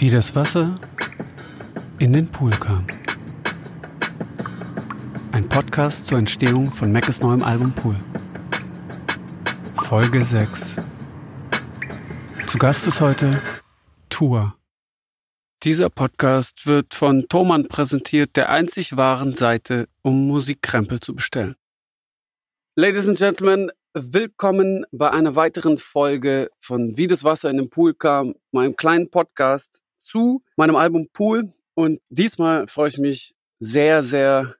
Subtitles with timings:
[0.00, 0.78] Wie das Wasser
[1.98, 2.86] in den Pool kam.
[5.32, 7.96] Ein Podcast zur Entstehung von Mackes neuem Album Pool.
[9.82, 10.76] Folge 6.
[12.46, 13.42] Zu Gast ist heute
[14.08, 14.56] Tour.
[15.64, 21.56] Dieser Podcast wird von Thomann präsentiert, der einzig wahren Seite, um Musikkrempel zu bestellen.
[22.76, 27.94] Ladies and Gentlemen, willkommen bei einer weiteren Folge von Wie das Wasser in den Pool
[27.94, 31.52] kam, meinem kleinen Podcast zu meinem Album Pool.
[31.74, 34.56] Und diesmal freue ich mich sehr, sehr,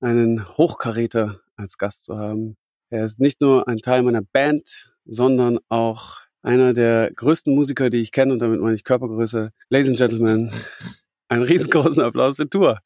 [0.00, 2.56] einen Hochkaräter als Gast zu haben.
[2.90, 8.00] Er ist nicht nur ein Teil meiner Band, sondern auch einer der größten Musiker, die
[8.00, 9.50] ich kenne, und damit meine ich Körpergröße.
[9.68, 10.52] Ladies and Gentlemen,
[11.28, 12.78] einen riesengroßen Applaus für Tour.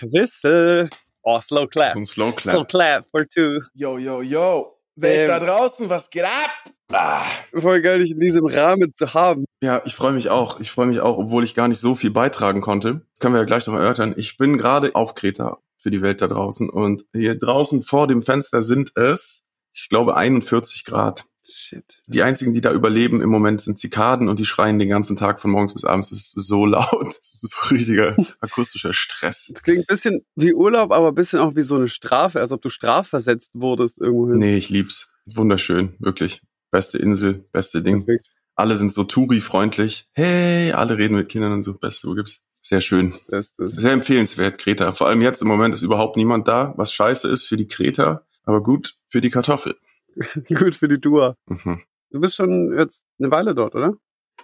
[0.00, 0.88] Whistle.
[1.22, 1.92] Oh, slow clap.
[2.06, 2.54] Slow Clap.
[2.54, 3.60] Slow clap for two.
[3.74, 4.78] Yo, yo, yo.
[4.94, 5.28] Welt Ähm.
[5.28, 6.72] da draußen, was geht ab?
[6.92, 7.24] Ah.
[7.52, 9.44] Voll geil, dich in diesem Rahmen zu haben.
[9.60, 10.60] Ja, ich freue mich auch.
[10.60, 13.02] Ich freue mich auch, obwohl ich gar nicht so viel beitragen konnte.
[13.12, 14.14] Das können wir ja gleich noch erörtern.
[14.16, 18.22] Ich bin gerade auf Kreta für die Welt da draußen und hier draußen vor dem
[18.22, 21.24] Fenster sind es, ich glaube, 41 Grad.
[21.48, 22.02] Shit.
[22.06, 25.40] Die einzigen, die da überleben im Moment sind Zikaden und die schreien den ganzen Tag
[25.40, 26.10] von morgens bis abends.
[26.10, 27.06] Das ist so laut.
[27.36, 29.50] Das ist so richtiger akustischer Stress.
[29.52, 32.50] Das klingt ein bisschen wie Urlaub, aber ein bisschen auch wie so eine Strafe, als
[32.50, 34.38] ob du strafversetzt wurdest irgendwohin.
[34.38, 35.10] Nee, ich lieb's.
[35.26, 36.42] Wunderschön, wirklich.
[36.70, 38.04] Beste Insel, beste Ding.
[38.04, 38.30] Perfekt.
[38.54, 40.08] Alle sind so Touri-freundlich.
[40.12, 41.74] Hey, alle reden mit Kindern und so.
[41.74, 42.42] Beste, wo gibt's?
[42.62, 43.14] Sehr schön.
[43.28, 44.92] Ist Sehr empfehlenswert, Kreta.
[44.92, 48.26] Vor allem jetzt im Moment ist überhaupt niemand da, was scheiße ist für die Kreta,
[48.42, 49.76] aber gut für die Kartoffel.
[50.48, 51.36] gut für die Tour.
[51.46, 51.82] Mhm.
[52.10, 53.94] Du bist schon jetzt eine Weile dort, oder?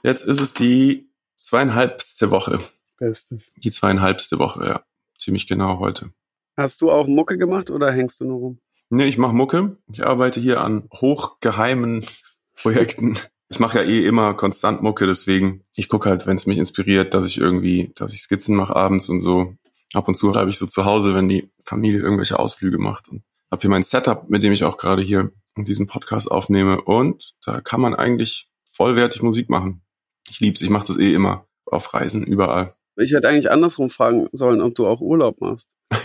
[0.03, 2.61] Jetzt ist es die zweieinhalbste Woche.
[2.99, 3.53] Bestes.
[3.57, 4.85] Die zweieinhalbste Woche, ja.
[5.19, 6.13] Ziemlich genau heute.
[6.57, 8.61] Hast du auch Mucke gemacht oder hängst du nur rum?
[8.95, 9.79] Nee, ich mache Mucke.
[9.91, 12.05] Ich arbeite hier an hochgeheimen
[12.55, 13.19] Projekten.
[13.49, 17.15] Ich mache ja eh immer konstant Mucke, deswegen ich gucke halt, wenn es mich inspiriert,
[17.15, 19.55] dass ich irgendwie, dass ich Skizzen mache abends und so.
[19.95, 23.23] Ab und zu habe ich so zu Hause, wenn die Familie irgendwelche Ausflüge macht und
[23.51, 27.63] habe hier mein Setup, mit dem ich auch gerade hier diesen Podcast aufnehme und da
[27.63, 29.81] kann man eigentlich vollwertig Musik machen.
[30.29, 32.75] Ich lieb's, ich mache das eh immer auf Reisen überall.
[32.97, 35.67] Ich hätte eigentlich andersrum fragen sollen, ob du auch Urlaub machst.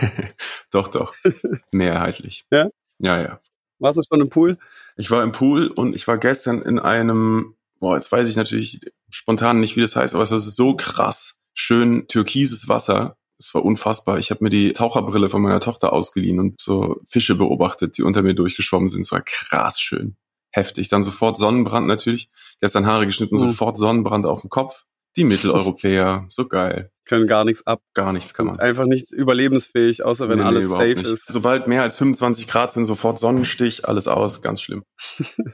[0.71, 1.15] Doch, doch,
[1.71, 2.45] mehrheitlich.
[2.51, 2.69] Ja?
[2.99, 3.39] Ja, ja.
[3.79, 4.57] Warst du schon im Pool?
[4.95, 8.81] Ich war im Pool und ich war gestern in einem, boah, jetzt weiß ich natürlich
[9.09, 13.17] spontan nicht, wie das heißt, aber es ist so krass schön türkises Wasser.
[13.39, 14.17] Es war unfassbar.
[14.17, 18.23] Ich habe mir die Taucherbrille von meiner Tochter ausgeliehen und so Fische beobachtet, die unter
[18.23, 19.01] mir durchgeschwommen sind.
[19.01, 20.15] Es war krass schön.
[20.51, 20.89] Heftig.
[20.89, 22.29] Dann sofort Sonnenbrand natürlich.
[22.59, 23.39] Gestern Haare geschnitten, Mhm.
[23.39, 24.85] sofort Sonnenbrand auf dem Kopf.
[25.17, 26.91] Die Mitteleuropäer, so geil.
[27.05, 27.81] Können gar nichts ab.
[27.93, 28.59] Gar nichts kann man.
[28.59, 31.07] Einfach nicht überlebensfähig, außer wenn Nee, nee, alles überhaupt safe nicht.
[31.11, 31.25] ist.
[31.31, 34.83] Sobald mehr als 25 Grad sind, sofort Sonnenstich, alles aus, ganz schlimm.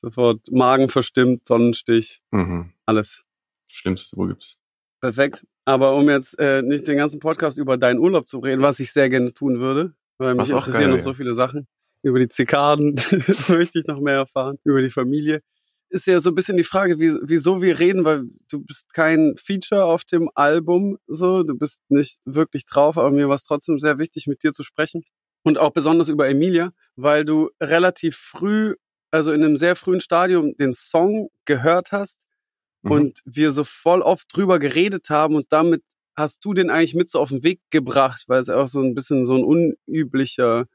[0.00, 2.72] Sofort Magen verstimmt, Sonnenstich, Mhm.
[2.86, 3.22] alles.
[3.68, 4.58] Schlimmste, wo gibt's?
[5.00, 5.46] Perfekt.
[5.64, 8.92] Aber um jetzt äh, nicht den ganzen Podcast über deinen Urlaub zu reden, was ich
[8.92, 11.66] sehr gerne tun würde, weil mich interessieren geil noch so viele Sachen.
[12.02, 12.94] Über die Zikaden
[13.48, 15.40] möchte ich noch mehr erfahren, über die Familie.
[15.94, 19.36] Ist ja so ein bisschen die Frage, wie, wieso wir reden, weil du bist kein
[19.36, 23.78] Feature auf dem Album, so, du bist nicht wirklich drauf, aber mir war es trotzdem
[23.78, 25.04] sehr wichtig, mit dir zu sprechen.
[25.44, 28.74] Und auch besonders über Emilia, weil du relativ früh,
[29.12, 32.24] also in einem sehr frühen Stadium, den Song gehört hast
[32.82, 32.90] Mhm.
[32.92, 35.82] und wir so voll oft drüber geredet haben und damit
[36.16, 38.94] hast du den eigentlich mit so auf den Weg gebracht, weil es auch so ein
[38.94, 40.66] bisschen so ein unüblicher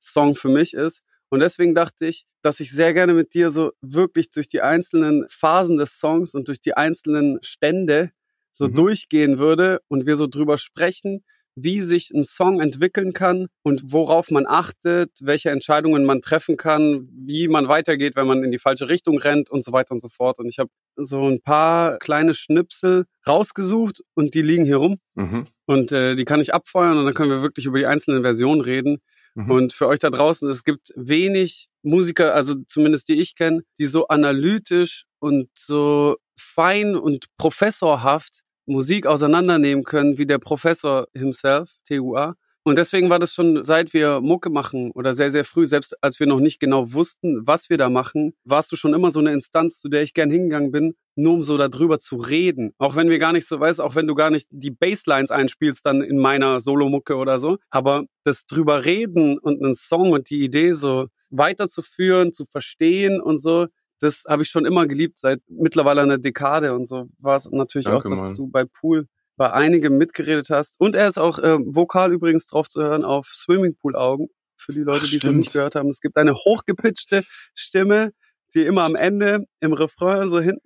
[0.00, 1.02] Song für mich ist.
[1.30, 5.26] Und deswegen dachte ich, dass ich sehr gerne mit dir so wirklich durch die einzelnen
[5.28, 8.10] Phasen des Songs und durch die einzelnen Stände
[8.52, 8.74] so Mhm.
[8.74, 11.24] durchgehen würde und wir so drüber sprechen,
[11.60, 17.08] wie sich ein Song entwickeln kann und worauf man achtet, welche Entscheidungen man treffen kann,
[17.12, 20.08] wie man weitergeht, wenn man in die falsche Richtung rennt und so weiter und so
[20.08, 20.38] fort.
[20.38, 24.98] Und ich habe so ein paar kleine Schnipsel rausgesucht und die liegen hier rum.
[25.14, 25.46] Mhm.
[25.66, 28.60] Und äh, die kann ich abfeuern und dann können wir wirklich über die einzelnen Versionen
[28.60, 28.98] reden.
[29.38, 29.50] Mhm.
[29.52, 33.86] Und für euch da draußen, es gibt wenig Musiker, also zumindest die ich kenne, die
[33.86, 42.34] so analytisch und so fein und professorhaft Musik auseinandernehmen können wie der Professor himself, TUA.
[42.68, 46.20] Und deswegen war das schon, seit wir Mucke machen oder sehr, sehr früh, selbst als
[46.20, 49.32] wir noch nicht genau wussten, was wir da machen, warst du schon immer so eine
[49.32, 52.74] Instanz, zu der ich gern hingegangen bin, nur um so darüber zu reden.
[52.76, 55.86] Auch wenn wir gar nicht so, weißt, auch wenn du gar nicht die Basslines einspielst
[55.86, 57.56] dann in meiner Solomucke oder so.
[57.70, 63.38] Aber das drüber reden und einen Song und die Idee so weiterzuführen, zu verstehen und
[63.38, 63.66] so,
[64.00, 67.86] das habe ich schon immer geliebt, seit mittlerweile einer Dekade und so war es natürlich
[67.86, 68.34] Danke, auch, dass Mann.
[68.34, 70.74] du bei Pool bei einigem mitgeredet hast.
[70.78, 74.28] Und er ist auch äh, vokal übrigens drauf zu hören auf Swimmingpool-Augen.
[74.60, 75.88] Für die Leute, die es noch nicht gehört haben.
[75.88, 77.22] Es gibt eine hochgepitchte
[77.54, 78.10] Stimme,
[78.54, 80.58] die immer am Ende im Refrain so hin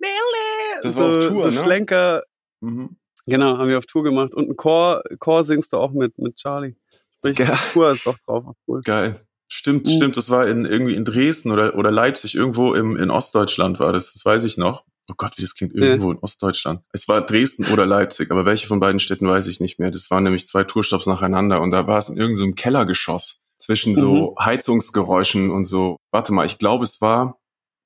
[0.81, 1.63] Das so, war auf Tour, so ne?
[1.63, 2.23] Schlenker,
[2.59, 2.97] Mhm.
[3.27, 4.33] genau, haben wir auf Tour gemacht.
[4.33, 6.75] Und ein Chor, Chor singst du auch mit, mit Charlie.
[7.17, 7.57] Sprich, Ja.
[7.71, 8.55] Tour ist doch drauf.
[8.67, 8.81] Cool.
[8.81, 9.21] Geil.
[9.47, 9.91] Stimmt, Mhm.
[9.91, 10.17] stimmt.
[10.17, 14.13] Das war in, irgendwie in Dresden oder, oder Leipzig, irgendwo im, in Ostdeutschland war das.
[14.13, 14.85] Das weiß ich noch.
[15.09, 16.81] Oh Gott, wie das klingt, irgendwo in Ostdeutschland.
[16.93, 19.91] Es war Dresden oder Leipzig, aber welche von beiden Städten weiß ich nicht mehr.
[19.91, 23.95] Das waren nämlich zwei Tourstops nacheinander und da war es in irgendeinem so Kellergeschoss zwischen
[23.95, 25.97] so Heizungsgeräuschen und so.
[26.11, 27.39] Warte mal, ich glaube, es war,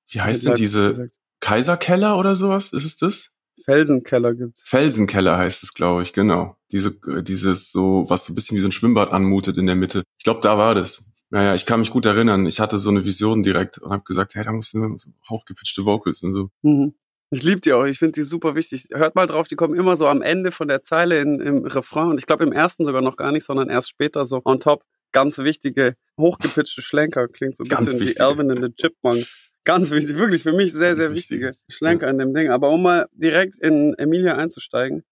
[0.09, 1.11] wie heißt denn diese gesagt.
[1.39, 2.73] Kaiserkeller oder sowas?
[2.73, 3.29] Ist es das?
[3.63, 4.61] Felsenkeller gibt's.
[4.63, 6.55] Felsenkeller heißt es, glaube ich, genau.
[6.71, 9.75] Diese, äh, dieses so, was so ein bisschen wie so ein Schwimmbad anmutet in der
[9.75, 10.03] Mitte.
[10.17, 11.03] Ich glaube, da war das.
[11.29, 12.45] Naja, ich kann mich gut erinnern.
[12.45, 15.85] Ich hatte so eine Vision direkt und habe gesagt, hey, da musst du so hochgepitchte
[15.85, 16.49] Vocals und so.
[16.61, 16.93] Mhm.
[17.29, 18.87] Ich liebe die auch, ich finde die super wichtig.
[18.93, 22.09] Hört mal drauf, die kommen immer so am Ende von der Zeile in, im Refrain
[22.09, 24.83] und ich glaube im ersten sogar noch gar nicht, sondern erst später so on top.
[25.11, 27.27] Ganz wichtige, hochgepitchte Schlenker.
[27.27, 28.23] Klingt so ein Ganz bisschen wie wichtige.
[28.25, 29.49] Alvin and the Chipmunks.
[29.63, 31.51] Ganz wichtig, wirklich für mich sehr, Ganz sehr wichtige.
[31.69, 32.49] Schlenker in dem Ding.
[32.49, 35.03] Aber um mal direkt in Emilia einzusteigen,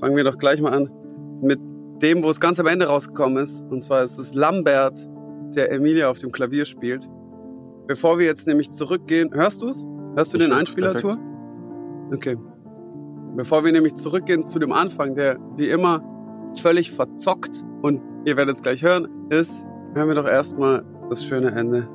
[0.00, 0.90] fangen wir doch gleich mal an
[1.42, 1.58] mit
[2.02, 3.62] dem, wo es ganz am Ende rausgekommen ist.
[3.62, 4.98] Und zwar ist es Lambert,
[5.54, 7.06] der Emilia auf dem Klavier spielt.
[7.86, 9.84] Bevor wir jetzt nämlich zurückgehen, hörst du's?
[10.16, 11.14] Hörst du Ich den hör's Einspieler, perfekt.
[11.14, 11.35] Tour?
[12.12, 12.36] Okay.
[13.36, 16.02] Bevor wir nämlich zurückgehen zu dem Anfang, der wie immer
[16.60, 19.64] völlig verzockt und ihr werdet es gleich hören, ist,
[19.94, 21.88] hören wir doch erstmal das schöne Ende.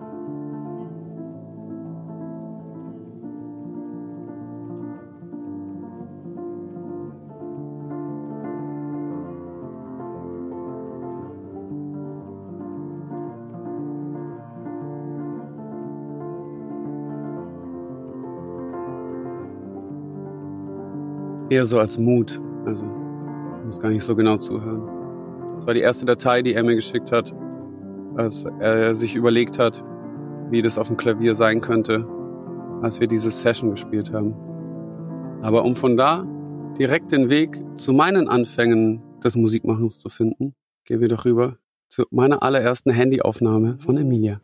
[21.51, 22.39] Eher so als Mut.
[22.65, 22.86] Also,
[23.59, 24.83] ich muss gar nicht so genau zuhören.
[25.56, 27.36] Das war die erste Datei, die er mir geschickt hat,
[28.15, 29.83] als er sich überlegt hat,
[30.50, 32.07] wie das auf dem Klavier sein könnte,
[32.81, 34.33] als wir diese Session gespielt haben.
[35.42, 36.25] Aber um von da
[36.80, 40.56] direkt den Weg zu meinen Anfängen des Musikmachens zu finden,
[40.86, 41.57] gehen wir doch rüber
[41.89, 44.39] zu meiner allerersten Handyaufnahme von Emilia.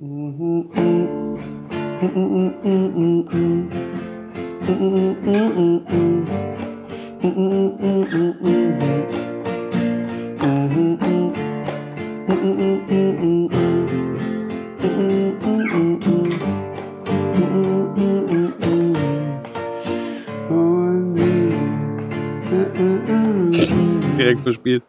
[24.18, 24.84] Direkt verspielt.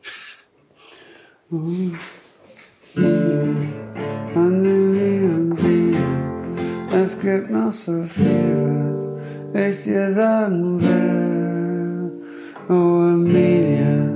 [6.92, 8.94] Es gibt noch so viel,
[9.52, 11.27] was ich dir sagen will.
[12.70, 14.10] Oh Emilia,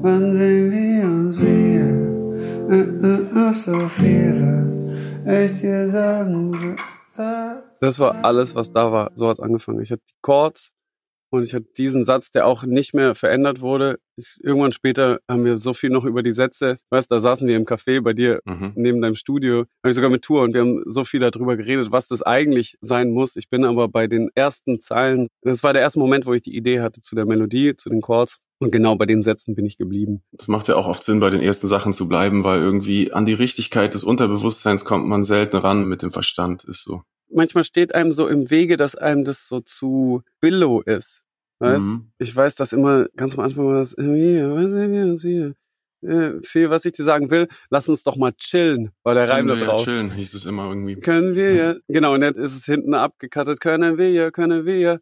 [0.00, 2.70] wann sehen wir uns wieder?
[2.70, 4.32] Äh, äh, Noch so viel,
[5.24, 6.76] was ich dir sagen will.
[7.80, 9.10] Das war alles, was da war.
[9.14, 9.80] So hat's angefangen.
[9.80, 10.72] Ich hatte die Chords
[11.36, 13.98] und ich hatte diesen Satz, der auch nicht mehr verändert wurde.
[14.16, 16.78] Ich, irgendwann später haben wir so viel noch über die Sätze.
[16.90, 18.72] Weißt, da saßen wir im Café bei dir Mhm.
[18.74, 21.92] neben deinem Studio, habe ich sogar mit Tour und wir haben so viel darüber geredet,
[21.92, 23.36] was das eigentlich sein muss.
[23.36, 26.56] Ich bin aber bei den ersten Zeilen, das war der erste Moment, wo ich die
[26.56, 29.76] Idee hatte zu der Melodie, zu den Chords und genau bei den Sätzen bin ich
[29.76, 30.22] geblieben.
[30.32, 33.26] Das macht ja auch oft Sinn, bei den ersten Sachen zu bleiben, weil irgendwie an
[33.26, 37.02] die Richtigkeit des Unterbewusstseins kommt man selten ran mit dem Verstand, ist so.
[37.28, 41.22] Manchmal steht einem so im Wege, dass einem das so zu billow ist.
[41.58, 41.84] Weißt?
[41.84, 42.10] Mhm.
[42.18, 43.94] Ich weiß, dass immer ganz am Anfang war das,
[46.06, 49.46] äh, viel, was ich dir sagen will, lass uns doch mal chillen, war der Reim
[49.46, 49.84] da wir ja drauf.
[49.84, 50.96] chillen, hieß es immer irgendwie.
[50.96, 51.74] Können wir ja.
[51.88, 53.60] Genau, und jetzt ist es hinten abgekattet.
[53.60, 54.98] Können wir ja, können wir ja.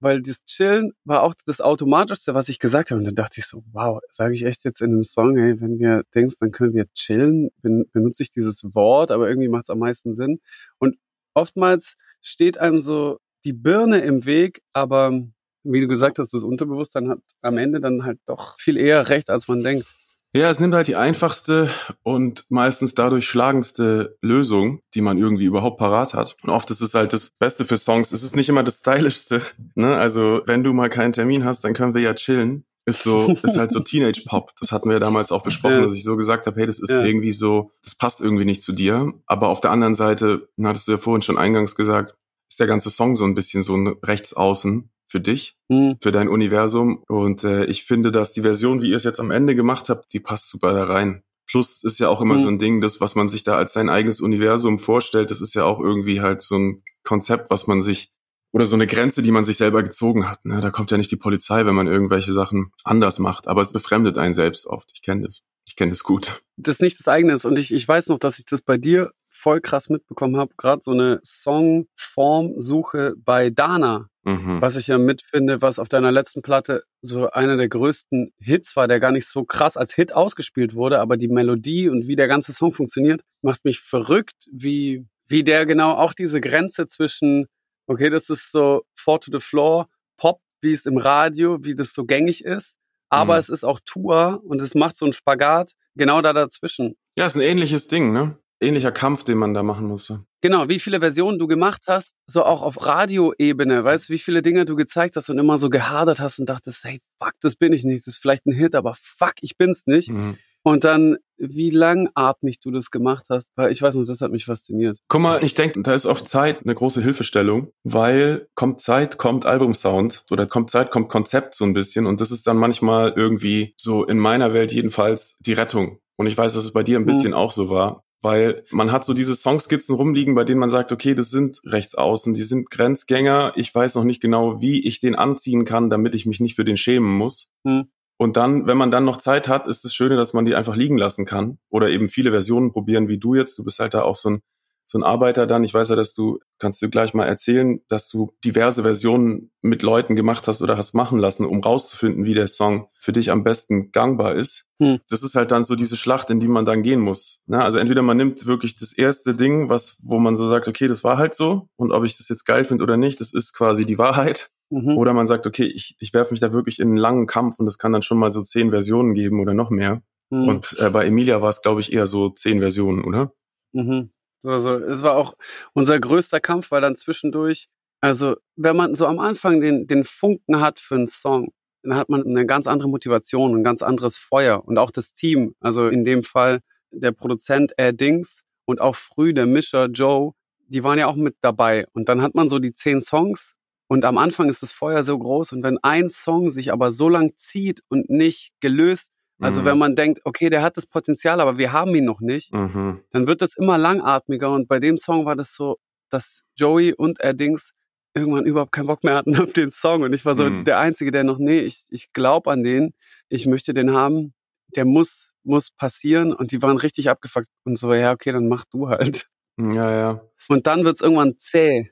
[0.00, 2.98] Weil das Chillen war auch das Automatischste, was ich gesagt habe.
[2.98, 5.78] Und dann dachte ich so, wow, sage ich echt jetzt in einem Song, hey, wenn
[5.78, 9.70] wir denkst, dann können wir chillen, ben, benutze ich dieses Wort, aber irgendwie macht es
[9.70, 10.40] am meisten Sinn.
[10.78, 10.96] Und
[11.34, 15.22] oftmals steht einem so die Birne im Weg, aber
[15.64, 19.30] wie du gesagt hast, das Unterbewusstsein hat am Ende dann halt doch viel eher recht,
[19.30, 19.92] als man denkt.
[20.34, 21.68] Ja, es nimmt halt die einfachste
[22.02, 26.36] und meistens dadurch schlagendste Lösung, die man irgendwie überhaupt parat hat.
[26.42, 28.12] Und oft ist es halt das Beste für Songs.
[28.12, 29.42] Es ist nicht immer das Stylischste.
[29.74, 29.94] Ne?
[29.96, 32.64] Also wenn du mal keinen Termin hast, dann können wir ja chillen.
[32.86, 34.52] Ist so, ist halt so Teenage Pop.
[34.58, 35.82] Das hatten wir ja damals auch besprochen, Ja.
[35.84, 37.04] dass ich so gesagt habe, hey, das ist Ja.
[37.04, 39.12] irgendwie so, das passt irgendwie nicht zu dir.
[39.26, 42.16] Aber auf der anderen Seite, hattest du ja vorhin schon eingangs gesagt,
[42.48, 45.96] ist der ganze Song so ein bisschen so ein Rechtsaußen für dich Hm.
[46.02, 47.04] für dein Universum.
[47.06, 50.12] Und äh, ich finde, dass die Version, wie ihr es jetzt am Ende gemacht habt,
[50.12, 51.22] die passt super da rein.
[51.46, 52.38] Plus ist ja auch immer Mhm.
[52.38, 55.54] so ein Ding, das, was man sich da als sein eigenes Universum vorstellt, das ist
[55.54, 58.10] ja auch irgendwie halt so ein Konzept, was man sich
[58.54, 60.44] oder so eine Grenze, die man sich selber gezogen hat.
[60.44, 60.60] Ne?
[60.60, 64.18] Da kommt ja nicht die Polizei, wenn man irgendwelche Sachen anders macht, aber es befremdet
[64.18, 64.90] einen selbst oft.
[64.94, 65.42] Ich kenne das.
[65.68, 66.42] Ich kenne das gut.
[66.56, 67.44] das nicht das eigene ist.
[67.44, 70.52] Und ich, ich weiß noch, dass ich das bei dir voll krass mitbekommen habe.
[70.58, 74.08] Gerade so eine Songformsuche bei Dana.
[74.24, 74.60] Mhm.
[74.60, 78.86] Was ich ja mitfinde, was auf deiner letzten Platte so einer der größten Hits war,
[78.86, 82.28] der gar nicht so krass als Hit ausgespielt wurde, aber die Melodie und wie der
[82.28, 87.46] ganze Song funktioniert, macht mich verrückt, wie, wie der genau auch diese Grenze zwischen,
[87.86, 91.92] okay, das ist so Four to the Floor, Pop, wie es im Radio, wie das
[91.92, 92.76] so gängig ist,
[93.08, 93.40] aber Mhm.
[93.40, 96.94] es ist auch Tour und es macht so einen Spagat genau da dazwischen.
[97.18, 98.38] Ja, ist ein ähnliches Ding, ne?
[98.62, 100.24] Ähnlicher Kampf, den man da machen musste.
[100.40, 104.42] Genau, wie viele Versionen du gemacht hast, so auch auf Radioebene, weißt du, wie viele
[104.42, 107.72] Dinge du gezeigt hast und immer so gehadert hast und dachtest, hey, fuck, das bin
[107.72, 110.10] ich nicht, das ist vielleicht ein Hit, aber fuck, ich bin's nicht.
[110.10, 110.38] Mhm.
[110.64, 114.44] Und dann, wie langatmig du das gemacht hast, weil ich weiß noch, das hat mich
[114.44, 114.98] fasziniert.
[115.08, 119.44] Guck mal, ich denke, da ist oft Zeit eine große Hilfestellung, weil kommt Zeit, kommt
[119.44, 123.74] Albumsound oder kommt Zeit, kommt Konzept so ein bisschen und das ist dann manchmal irgendwie
[123.76, 125.98] so in meiner Welt jedenfalls die Rettung.
[126.16, 127.06] Und ich weiß, dass es bei dir ein Mhm.
[127.06, 130.92] bisschen auch so war, weil man hat so diese Songskizzen rumliegen, bei denen man sagt,
[130.92, 135.16] okay, das sind Rechtsaußen, die sind Grenzgänger, ich weiß noch nicht genau, wie ich den
[135.16, 137.50] anziehen kann, damit ich mich nicht für den schämen muss.
[137.64, 137.88] Mhm.
[138.16, 140.76] Und dann, wenn man dann noch Zeit hat, ist das Schöne, dass man die einfach
[140.76, 143.58] liegen lassen kann oder eben viele Versionen probieren, wie du jetzt.
[143.58, 144.42] Du bist halt da auch so ein,
[144.86, 145.64] so ein Arbeiter dann.
[145.64, 149.82] Ich weiß ja, dass du, kannst du gleich mal erzählen, dass du diverse Versionen mit
[149.82, 153.42] Leuten gemacht hast oder hast machen lassen, um rauszufinden, wie der Song für dich am
[153.42, 154.66] besten gangbar ist.
[154.80, 154.98] Hm.
[155.08, 157.42] Das ist halt dann so diese Schlacht, in die man dann gehen muss.
[157.46, 160.88] Na, also entweder man nimmt wirklich das erste Ding, was, wo man so sagt, okay,
[160.88, 161.68] das war halt so.
[161.76, 164.50] Und ob ich das jetzt geil finde oder nicht, das ist quasi die Wahrheit.
[164.72, 164.96] Mhm.
[164.96, 167.66] Oder man sagt, okay, ich, ich werfe mich da wirklich in einen langen Kampf und
[167.66, 170.02] es kann dann schon mal so zehn Versionen geben oder noch mehr.
[170.30, 170.48] Mhm.
[170.48, 173.32] Und äh, bei Emilia war es, glaube ich, eher so zehn Versionen, oder?
[173.72, 174.11] Mhm.
[174.44, 175.34] Also, es war auch
[175.72, 177.68] unser größter Kampf, weil dann zwischendurch,
[178.00, 182.08] also wenn man so am Anfang den, den Funken hat für einen Song, dann hat
[182.08, 185.54] man eine ganz andere Motivation, ein ganz anderes Feuer und auch das Team.
[185.60, 190.32] Also in dem Fall der Produzent Air Dings und auch früh der Mischer Joe,
[190.68, 191.86] die waren ja auch mit dabei.
[191.92, 193.54] Und dann hat man so die zehn Songs
[193.88, 197.08] und am Anfang ist das Feuer so groß und wenn ein Song sich aber so
[197.08, 199.11] lang zieht und nicht gelöst,
[199.42, 199.66] also Mhm.
[199.66, 203.00] wenn man denkt, okay, der hat das Potenzial, aber wir haben ihn noch nicht, Mhm.
[203.10, 205.78] dann wird das immer langatmiger und bei dem Song war das so,
[206.10, 207.72] dass Joey und Erdings
[208.14, 210.64] irgendwann überhaupt keinen Bock mehr hatten auf den Song und ich war so Mhm.
[210.64, 212.94] der Einzige, der noch, nee, ich, ich glaube an den,
[213.28, 214.34] ich möchte den haben,
[214.76, 218.64] der muss, muss passieren und die waren richtig abgefuckt und so, ja, okay, dann mach
[218.66, 219.28] du halt.
[219.58, 220.20] Ja, ja.
[220.48, 221.90] Und dann wird's irgendwann zäh.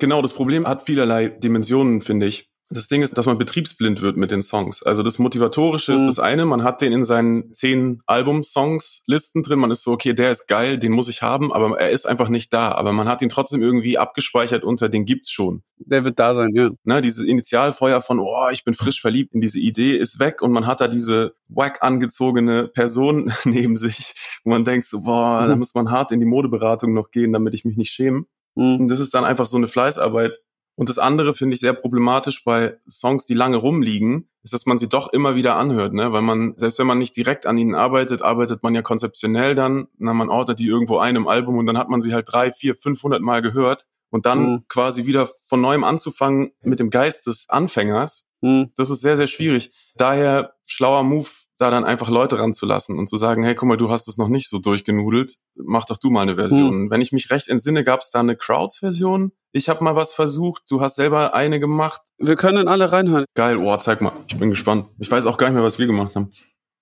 [0.00, 2.48] Genau, das Problem hat vielerlei Dimensionen, finde ich.
[2.70, 4.82] Das Ding ist, dass man betriebsblind wird mit den Songs.
[4.82, 6.06] Also das Motivatorische ist Mhm.
[6.06, 10.30] das eine, man hat den in seinen zehn Album-Songs-Listen drin, man ist so, okay, der
[10.30, 12.72] ist geil, den muss ich haben, aber er ist einfach nicht da.
[12.72, 15.62] Aber man hat ihn trotzdem irgendwie abgespeichert unter, den gibt's schon.
[15.78, 16.70] Der wird da sein, ja.
[16.84, 20.52] Ne, dieses Initialfeuer von, oh, ich bin frisch verliebt in diese Idee, ist weg und
[20.52, 25.54] man hat da diese wack angezogene Person neben sich, wo man denkt so, boah, da
[25.54, 25.58] Mhm.
[25.60, 28.24] muss man hart in die Modeberatung noch gehen, damit ich mich nicht schäme.
[28.54, 28.80] Mhm.
[28.80, 30.32] Und das ist dann einfach so eine Fleißarbeit.
[30.78, 34.78] Und das andere finde ich sehr problematisch bei Songs, die lange rumliegen, ist, dass man
[34.78, 36.12] sie doch immer wieder anhört, ne?
[36.12, 39.88] Weil man, selbst wenn man nicht direkt an ihnen arbeitet, arbeitet man ja konzeptionell dann,
[39.98, 42.52] na, man ordnet die irgendwo ein im Album und dann hat man sie halt drei,
[42.52, 44.64] vier, 500 Mal gehört und dann Mhm.
[44.68, 48.70] quasi wieder von neuem anzufangen mit dem Geist des Anfängers, Mhm.
[48.76, 49.72] das ist sehr, sehr schwierig.
[49.96, 53.90] Daher schlauer Move, da dann einfach Leute ranzulassen und zu sagen, hey, guck mal, du
[53.90, 56.90] hast es noch nicht so durchgenudelt, mach doch du mal eine Version.
[56.90, 59.32] Wenn ich mich recht entsinne, gab es da eine Crowds-Version.
[59.52, 62.00] Ich habe mal was versucht, du hast selber eine gemacht.
[62.18, 63.24] Wir können alle reinhören.
[63.34, 64.12] Geil, oh, zeig mal.
[64.28, 64.86] Ich bin gespannt.
[64.98, 66.32] Ich weiß auch gar nicht mehr, was wir gemacht haben.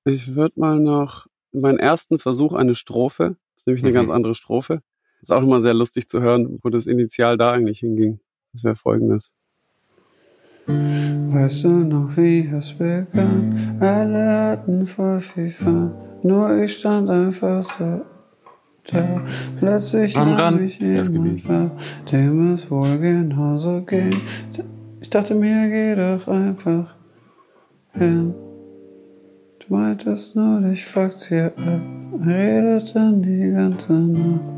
[0.04, 3.97] Ich würde mal noch meinen ersten Versuch eine Strophe, das ist nämlich eine Mhm.
[3.97, 4.83] ganz andere Strophe.
[5.23, 8.21] Ist auch immer sehr lustig zu hören, wo das Initial da eigentlich hinging.
[8.52, 9.30] Das wäre folgendes.
[10.66, 13.76] Weißt du noch, wie es begann?
[13.80, 15.92] Alle hatten voll viel Fun,
[16.23, 18.02] nur ich stand einfach so
[18.90, 19.20] da.
[19.58, 21.70] Plötzlich Am nahm Rand mich jemand wahr,
[22.11, 24.16] dem es wohl genauso ging.
[25.00, 26.94] Ich dachte mir, geh doch einfach
[27.92, 28.35] hin.
[29.61, 31.80] Du meintest nur, dich fuckt's hier ab,
[32.25, 34.55] redet dann die ganze Nacht.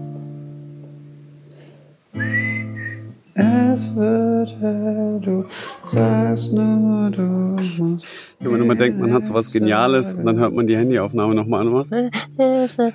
[3.41, 5.45] Es wird hell, du
[5.85, 8.05] sagst nur, du musst.
[8.41, 11.37] Wenn man immer denkt, man hat so was Geniales und dann hört man die Handyaufnahme
[11.37, 11.91] nochmal an und macht,
[12.37, 12.95] Frag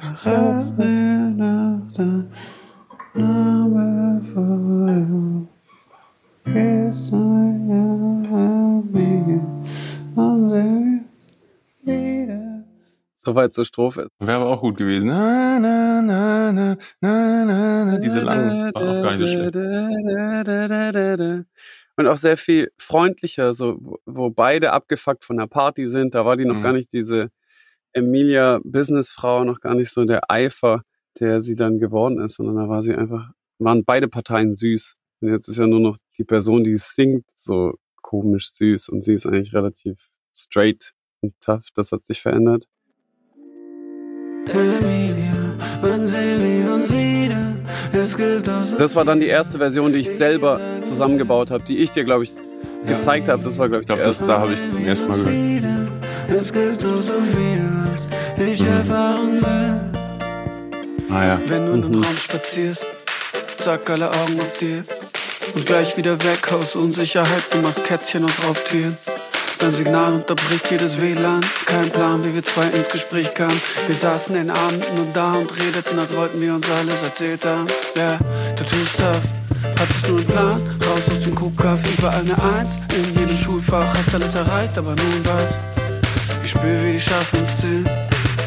[0.77, 2.27] mir nach deinem
[3.13, 5.47] Namen, bevor du
[13.23, 14.09] soweit zur Strophe.
[14.19, 15.07] Wäre aber auch gut gewesen.
[15.07, 17.97] Na, na, na, na, na, na, na.
[17.99, 19.55] Diese langen war auch gar nicht so schlecht.
[21.95, 26.15] Und auch sehr viel freundlicher, so, wo- wo beide abgefuckt von der Party sind.
[26.15, 26.63] Da war die noch Mhm.
[26.63, 27.29] gar nicht diese
[27.93, 30.83] Emilia Businessfrau, noch gar nicht so der Eifer,
[31.19, 34.95] der sie dann geworden ist, sondern da war sie einfach, waren beide Parteien süß.
[35.21, 39.13] Und jetzt ist ja nur noch die Person, die singt, so komisch süß und sie
[39.13, 41.67] ist eigentlich relativ straight und tough.
[41.75, 42.67] Das hat sich verändert.
[48.77, 52.23] Das war dann die erste Version, die ich selber zusammengebaut habe, die ich dir, glaube
[52.23, 52.31] ich,
[52.85, 53.43] gezeigt habe.
[53.43, 55.17] Das war, glaube ich, Ich glaube, die das, da habe ich es zum ersten Mal
[55.17, 55.89] gehört.
[56.39, 57.61] Es gibt auch so viel,
[58.37, 61.13] was ich erfahren will.
[61.15, 61.41] Ah ja.
[61.45, 62.03] Wenn du in den Mhm.
[62.03, 62.85] Raum spazierst,
[63.59, 64.83] zack, alle Augen auf dir.
[65.55, 68.97] Und gleich wieder weg aus Unsicherheit, du machst Kätzchen aus Raubtieren.
[69.59, 71.41] Dein Signal unterbricht jedes WLAN.
[71.65, 73.59] Kein Plan, wie wir zwei ins Gespräch kamen.
[73.87, 77.67] Wir saßen in Abenden und da und redeten, als wollten wir uns alles erzählt haben.
[77.95, 78.17] Ja,
[78.55, 79.21] du tust tough.
[79.79, 82.77] Hattest nur einen Plan, raus aus dem Kuhkaff, überall eine Eins.
[82.95, 85.57] In jedem Schulfach hast alles erreicht, aber nun was?
[86.43, 87.89] Ich spür, wie die Schaffens zählen,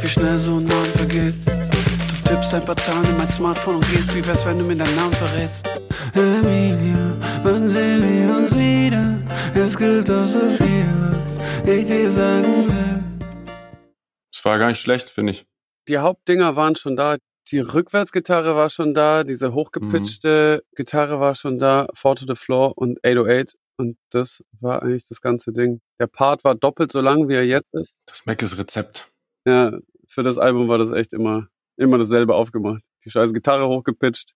[0.02, 1.34] wie schnell so ein Name vergeht.
[1.46, 4.76] Du tippst ein paar Zahlen in mein Smartphone und gehst, wie wär's, wenn du mir
[4.76, 5.66] deinen Namen verrätst.
[6.14, 9.15] Emilia, wann sehen wir uns wieder?
[9.55, 13.03] Es gibt doch so viel, was ich dir sagen will.
[14.33, 15.47] Es war gar nicht schlecht, finde ich.
[15.88, 17.17] die Hauptdinger waren schon da.
[17.49, 22.76] Die Rückwärtsgitarre war schon da, diese hochgepitchte Gitarre war schon da, Four to the Floor
[22.76, 25.81] und 808 und das war eigentlich das ganze Ding.
[26.00, 27.95] Der Part war doppelt so lang, wie er jetzt ist.
[28.07, 29.09] Das Meckes Rezept.
[29.47, 32.83] Ja, für das Album war das echt immer, immer dasselbe aufgemacht.
[33.05, 34.33] Die scheiß Gitarre hochgepitcht,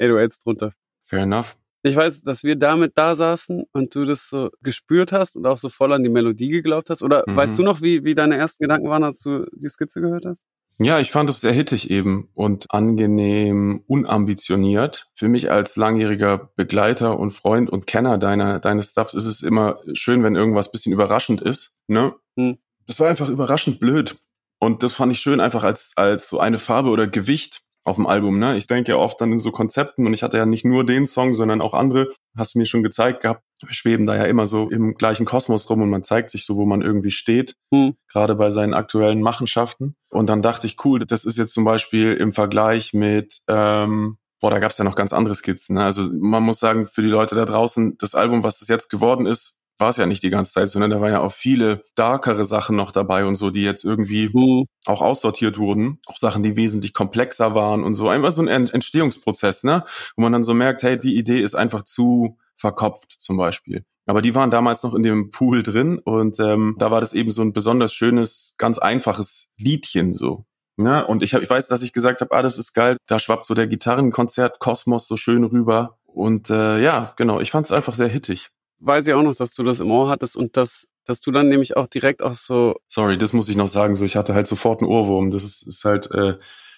[0.00, 0.72] 808s drunter.
[1.02, 1.58] Fair enough.
[1.86, 5.58] Ich weiß, dass wir damit da saßen und du das so gespürt hast und auch
[5.58, 7.02] so voll an die Melodie geglaubt hast.
[7.02, 7.36] Oder Mhm.
[7.36, 10.42] weißt du noch, wie, wie deine ersten Gedanken waren, als du die Skizze gehört hast?
[10.78, 15.08] Ja, ich fand es sehr hittig eben und angenehm unambitioniert.
[15.14, 19.78] Für mich als langjähriger Begleiter und Freund und Kenner deiner, deines Stuffs ist es immer
[19.92, 21.76] schön, wenn irgendwas bisschen überraschend ist.
[21.86, 22.14] Ne?
[22.36, 22.58] Hm.
[22.86, 24.16] Das war einfach überraschend blöd.
[24.58, 28.06] Und das fand ich schön einfach als, als so eine Farbe oder Gewicht auf dem
[28.06, 28.38] Album.
[28.38, 28.56] Ne?
[28.56, 31.06] Ich denke ja oft dann in so Konzepten und ich hatte ja nicht nur den
[31.06, 32.08] Song, sondern auch andere.
[32.36, 33.42] Hast du mir schon gezeigt gehabt.
[33.62, 36.56] Wir schweben da ja immer so im gleichen Kosmos rum und man zeigt sich so,
[36.56, 37.94] wo man irgendwie steht Hm.
[38.10, 39.96] gerade bei seinen aktuellen Machenschaften.
[40.08, 44.50] Und dann dachte ich, cool, das ist jetzt zum Beispiel im Vergleich mit, ähm, boah,
[44.50, 45.76] da gab es ja noch ganz andere Skizzen.
[45.76, 45.84] Ne?
[45.84, 49.26] Also man muss sagen, für die Leute da draußen, das Album, was das jetzt geworden
[49.26, 52.44] ist, war es ja nicht die ganze Zeit, sondern da waren ja auch viele darkere
[52.44, 54.64] Sachen noch dabei und so, die jetzt irgendwie Hm.
[54.86, 55.98] auch aussortiert wurden.
[56.06, 58.08] Auch Sachen, die wesentlich komplexer waren und so.
[58.08, 59.84] Einfach so ein Ent- Entstehungsprozess, ne?
[60.16, 63.84] Wo man dann so merkt, hey, die Idee ist einfach zu verkopft zum Beispiel.
[64.06, 67.30] Aber die waren damals noch in dem Pool drin und ähm, da war das eben
[67.30, 70.44] so ein besonders schönes, ganz einfaches Liedchen so.
[70.76, 71.06] Ne?
[71.06, 72.96] Und ich, hab, ich weiß, dass ich gesagt habe, ah, das ist geil.
[73.06, 75.98] Da schwappt so der Gitarrenkonzert Kosmos so schön rüber.
[76.04, 78.50] Und äh, ja, genau, ich fand es einfach sehr hittig.
[78.84, 81.48] Weiß ich auch noch, dass du das im Ohr hattest und dass, dass du dann
[81.48, 83.96] nämlich auch direkt auch so, Sorry, das muss ich noch sagen.
[83.96, 85.30] So, ich hatte halt sofort einen Ohrwurm.
[85.30, 86.34] Das ist, ist halt, äh,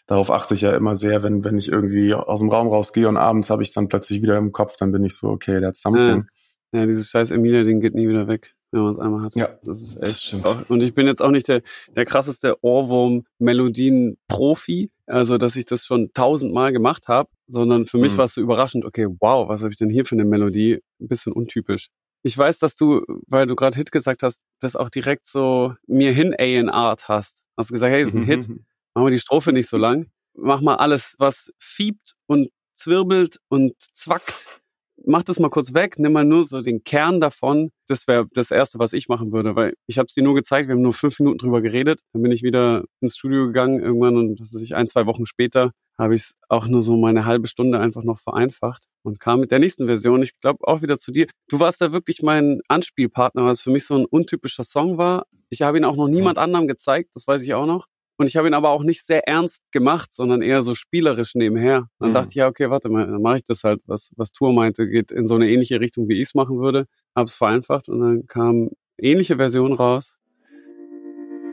[0.07, 3.17] darauf achte ich ja immer sehr, wenn, wenn ich irgendwie aus dem Raum rausgehe und
[3.17, 6.25] abends habe ich dann plötzlich wieder im Kopf, dann bin ich so, okay, that's something.
[6.73, 9.37] ja, dieses scheiß Emilia-Ding geht nie wieder weg, wenn man es einmal hat.
[9.37, 10.23] Ja, das ist das echt.
[10.23, 10.47] stimmt.
[10.47, 11.63] Auch, und ich bin jetzt auch nicht der,
[11.95, 18.19] der krasseste Ohrwurm-Melodien-Profi, also dass ich das schon tausendmal gemacht habe, sondern für mich Mhm.
[18.19, 20.81] war es so überraschend, okay, wow, was habe ich denn hier für eine Melodie?
[21.01, 21.89] Ein bisschen untypisch.
[22.23, 26.13] Ich weiß, dass du, weil du gerade Hit gesagt hast, das auch direkt so mir
[26.13, 27.41] hin A&Art hast.
[27.57, 30.11] Hast gesagt, hey, das ist ein Hit, machen wir die Strophe nicht so lang.
[30.35, 34.61] Mach mal alles, was fiebt und zwirbelt und zwackt.
[35.09, 37.71] Mach das mal kurz weg, nimm mal nur so den Kern davon.
[37.87, 40.69] Das wäre das Erste, was ich machen würde, weil ich habe es dir nur gezeigt,
[40.69, 42.01] wir haben nur fünf Minuten drüber geredet.
[42.13, 45.25] Dann bin ich wieder ins Studio gegangen irgendwann und das ist sich ein, zwei Wochen
[45.25, 49.41] später habe ich es auch nur so meine halbe Stunde einfach noch vereinfacht und kam
[49.41, 50.23] mit der nächsten Version.
[50.23, 51.27] Ich glaube auch wieder zu dir.
[51.49, 55.27] Du warst da wirklich mein Anspielpartner, was für mich so ein untypischer Song war.
[55.49, 57.87] Ich habe ihn auch noch niemand anderem gezeigt, das weiß ich auch noch.
[58.19, 61.89] Und ich habe ihn aber auch nicht sehr ernst gemacht, sondern eher so spielerisch nebenher.
[61.99, 62.15] Dann Mhm.
[62.15, 64.89] dachte ich, ja, okay, warte mal, dann mache ich das halt, was, was Tour meinte,
[64.89, 66.87] geht in so eine ähnliche Richtung, wie ich es machen würde.
[67.15, 70.15] Hab's vereinfacht und dann kam ähnliche Version raus.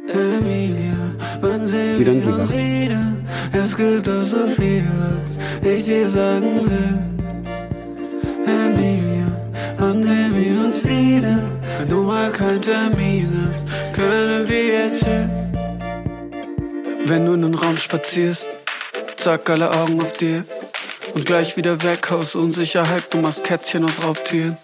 [0.07, 2.63] Emilia, wann sehen Die dann wir uns lieber.
[2.63, 3.13] wieder?
[3.53, 6.99] Es gibt doch so viel, was ich dir sagen will.
[8.45, 9.27] Emilia,
[9.77, 11.39] wann sehen wir uns wieder?
[11.79, 15.29] Wenn du mal keinen Termin hast, können wir jetzt hin.
[17.05, 18.47] Wenn du in den Raum spazierst,
[19.17, 20.45] zack, alle Augen auf dir.
[21.13, 24.57] Und gleich wieder weg aus Unsicherheit, du machst Kätzchen aus Raubtieren.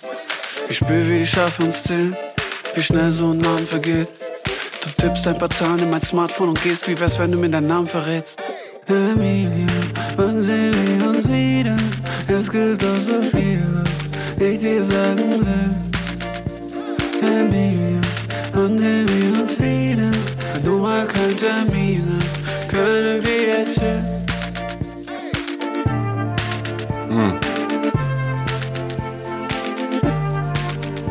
[0.69, 2.15] Ich spür, wie die Schafe uns zählen,
[2.75, 4.08] wie schnell so ein Name vergeht.
[4.82, 7.49] Du tippst ein paar Zahlen in mein Smartphone und gehst, wie wär's, wenn du mir
[7.49, 8.41] deinen Namen verrätst.
[8.88, 11.78] Emilia, wann sehen wir uns wieder?
[12.28, 13.67] Es gibt doch so viel,
[14.38, 15.75] was ich dir sagen will.
[17.21, 18.02] Emilia,
[18.54, 20.12] wann sehen wir uns wieder?
[20.63, 22.18] Du mal keinen Termin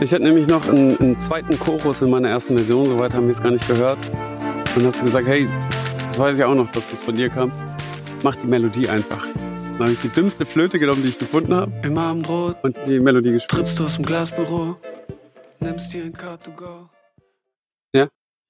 [0.09, 3.33] Ich hätte nämlich noch einen, einen zweiten Chorus in meiner ersten Version, soweit haben wir
[3.33, 3.99] es gar nicht gehört.
[4.75, 5.47] Und hast du gesagt, hey,
[6.07, 7.53] das weiß ich auch noch, dass das von dir kam.
[8.23, 9.27] Mach die Melodie einfach.
[9.35, 11.71] Dann habe ich die dümmste Flöte genommen, die ich gefunden habe.
[11.83, 12.57] Im Abendrot.
[12.62, 13.66] Und die Melodie gespielt.
[13.66, 14.77] Trittst du aus dem Glasbüro,
[15.61, 16.88] nimmst dir ein Car to go.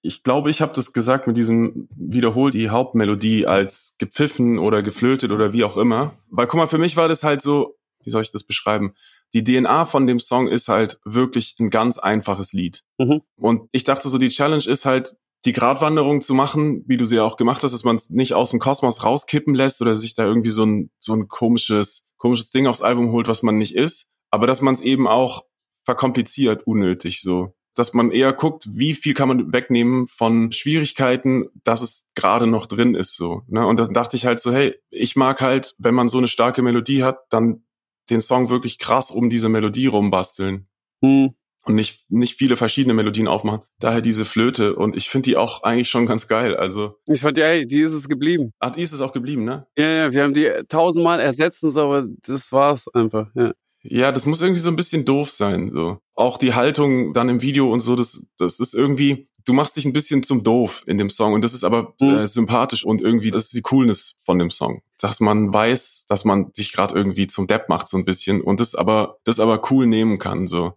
[0.01, 5.33] Ich glaube, ich habe das gesagt mit diesem wiederholt die Hauptmelodie als gepfiffen oder geflötet
[5.33, 6.14] oder wie auch immer.
[6.31, 8.94] Weil guck mal, für mich war das halt so, wie soll ich das beschreiben?
[9.34, 12.84] Die DNA von dem Song ist halt wirklich ein ganz einfaches Lied.
[12.98, 13.22] Mhm.
[13.37, 17.16] Und ich dachte so, die Challenge ist halt, die Gratwanderung zu machen, wie du sie
[17.16, 20.14] ja auch gemacht hast, dass man es nicht aus dem Kosmos rauskippen lässt oder sich
[20.14, 23.74] da irgendwie so ein, so ein komisches, komisches Ding aufs Album holt, was man nicht
[23.74, 24.11] ist.
[24.30, 25.44] Aber dass man es eben auch
[25.84, 27.54] verkompliziert, unnötig so.
[27.74, 32.66] Dass man eher guckt, wie viel kann man wegnehmen von Schwierigkeiten, dass es gerade noch
[32.66, 33.42] drin ist so.
[33.46, 33.64] Ne?
[33.64, 36.62] Und dann dachte ich halt so, hey, ich mag halt, wenn man so eine starke
[36.62, 37.62] Melodie hat, dann
[38.11, 40.66] den Song wirklich krass um diese Melodie rumbasteln
[41.03, 41.35] Hm.
[41.64, 43.61] und nicht, nicht viele verschiedene Melodien aufmachen.
[43.79, 46.57] Daher diese Flöte und ich finde die auch eigentlich schon ganz geil.
[46.57, 48.53] Also, Ich fand, ja, hey, die ist es geblieben.
[48.59, 49.66] ach, die ist es auch geblieben, ne?
[49.79, 53.29] Ja, ja, wir haben die tausendmal ersetzt, aber das war's einfach.
[53.35, 53.53] Ja.
[53.83, 55.99] Ja, das muss irgendwie so ein bisschen doof sein, so.
[56.14, 59.84] Auch die Haltung dann im Video und so, das, das ist irgendwie, du machst dich
[59.87, 62.08] ein bisschen zum doof in dem Song und das ist aber Mhm.
[62.14, 64.82] äh, sympathisch und irgendwie, das ist die Coolness von dem Song.
[64.98, 68.61] Dass man weiß, dass man sich gerade irgendwie zum Depp macht, so ein bisschen und
[68.61, 70.74] das aber, das aber cool nehmen kann, so.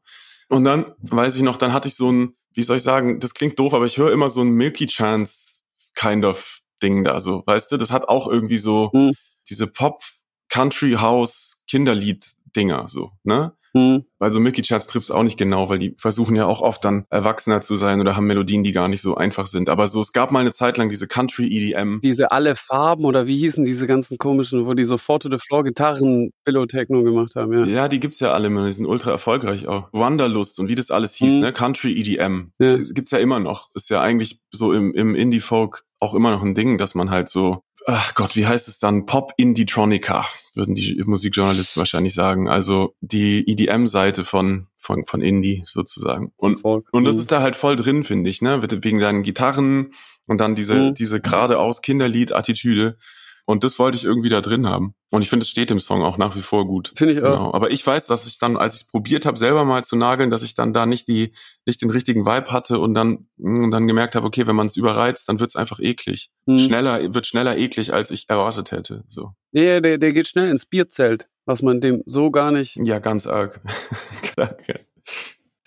[0.47, 3.33] Und dann, weiß ich noch, dann hatte ich so ein, wie soll ich sagen, das
[3.33, 5.61] klingt doof, aber ich höre immer so ein Milky Chance
[5.95, 9.13] kind of Ding da, so, weißt du, das hat auch irgendwie so Mhm.
[9.49, 10.01] diese Pop,
[10.49, 13.53] Country House, Kinderlied-Dinger, so, ne?
[13.73, 14.03] Hm.
[14.19, 17.05] Also Milky Chance trifft es auch nicht genau, weil die versuchen ja auch oft dann
[17.09, 19.69] erwachsener zu sein oder haben Melodien, die gar nicht so einfach sind.
[19.69, 21.99] Aber so, es gab mal eine Zeit lang diese Country EDM.
[22.03, 25.37] Diese alle Farben oder wie hießen diese ganzen komischen, wo die so Four to the
[25.37, 27.63] Floor Gitarren Billow Techno gemacht haben, ja.
[27.65, 29.87] Ja, die gibt's ja alle immer, die sind ultra erfolgreich auch.
[29.93, 31.39] Wanderlust und wie das alles hieß, Mhm.
[31.39, 31.53] ne?
[31.53, 32.51] Country EDM.
[32.59, 32.77] Ja.
[32.77, 33.69] Das gibt's ja immer noch.
[33.73, 37.29] Ist ja eigentlich so im, im Indie-Folk auch immer noch ein Ding, dass man halt
[37.29, 39.05] so, ach Gott, wie heißt es dann?
[39.05, 42.47] Pop-Indie-Tronica, würden die Musikjournalisten wahrscheinlich sagen.
[42.47, 46.31] Also die EDM-Seite von, von, von Indie sozusagen.
[46.37, 46.59] Und.
[46.91, 48.61] Und das ist da halt voll drin, finde ich, ne?
[48.61, 49.93] Wegen deinen Gitarren
[50.27, 50.93] und dann diese, Mhm.
[50.95, 52.97] diese geradeaus Kinderlied-Attitüde.
[53.45, 54.93] Und das wollte ich irgendwie da drin haben.
[55.13, 56.93] Und ich finde, es steht im Song auch nach wie vor gut.
[56.95, 57.35] Finde ich auch.
[57.35, 57.53] Genau.
[57.53, 60.41] Aber ich weiß, dass ich dann, als ich probiert habe, selber mal zu nageln, dass
[60.41, 61.33] ich dann da nicht die,
[61.65, 64.77] nicht den richtigen Vibe hatte und dann, und dann gemerkt habe, okay, wenn man es
[64.77, 66.31] überreizt, dann wird es einfach eklig.
[66.47, 66.59] Hm.
[66.59, 69.03] Schneller, wird schneller eklig, als ich erwartet hätte.
[69.09, 69.33] So.
[69.51, 73.27] Ja, der, der geht schnell ins Bierzelt, was man dem so gar nicht Ja, ganz
[73.27, 73.59] arg.
[74.37, 74.79] Danke.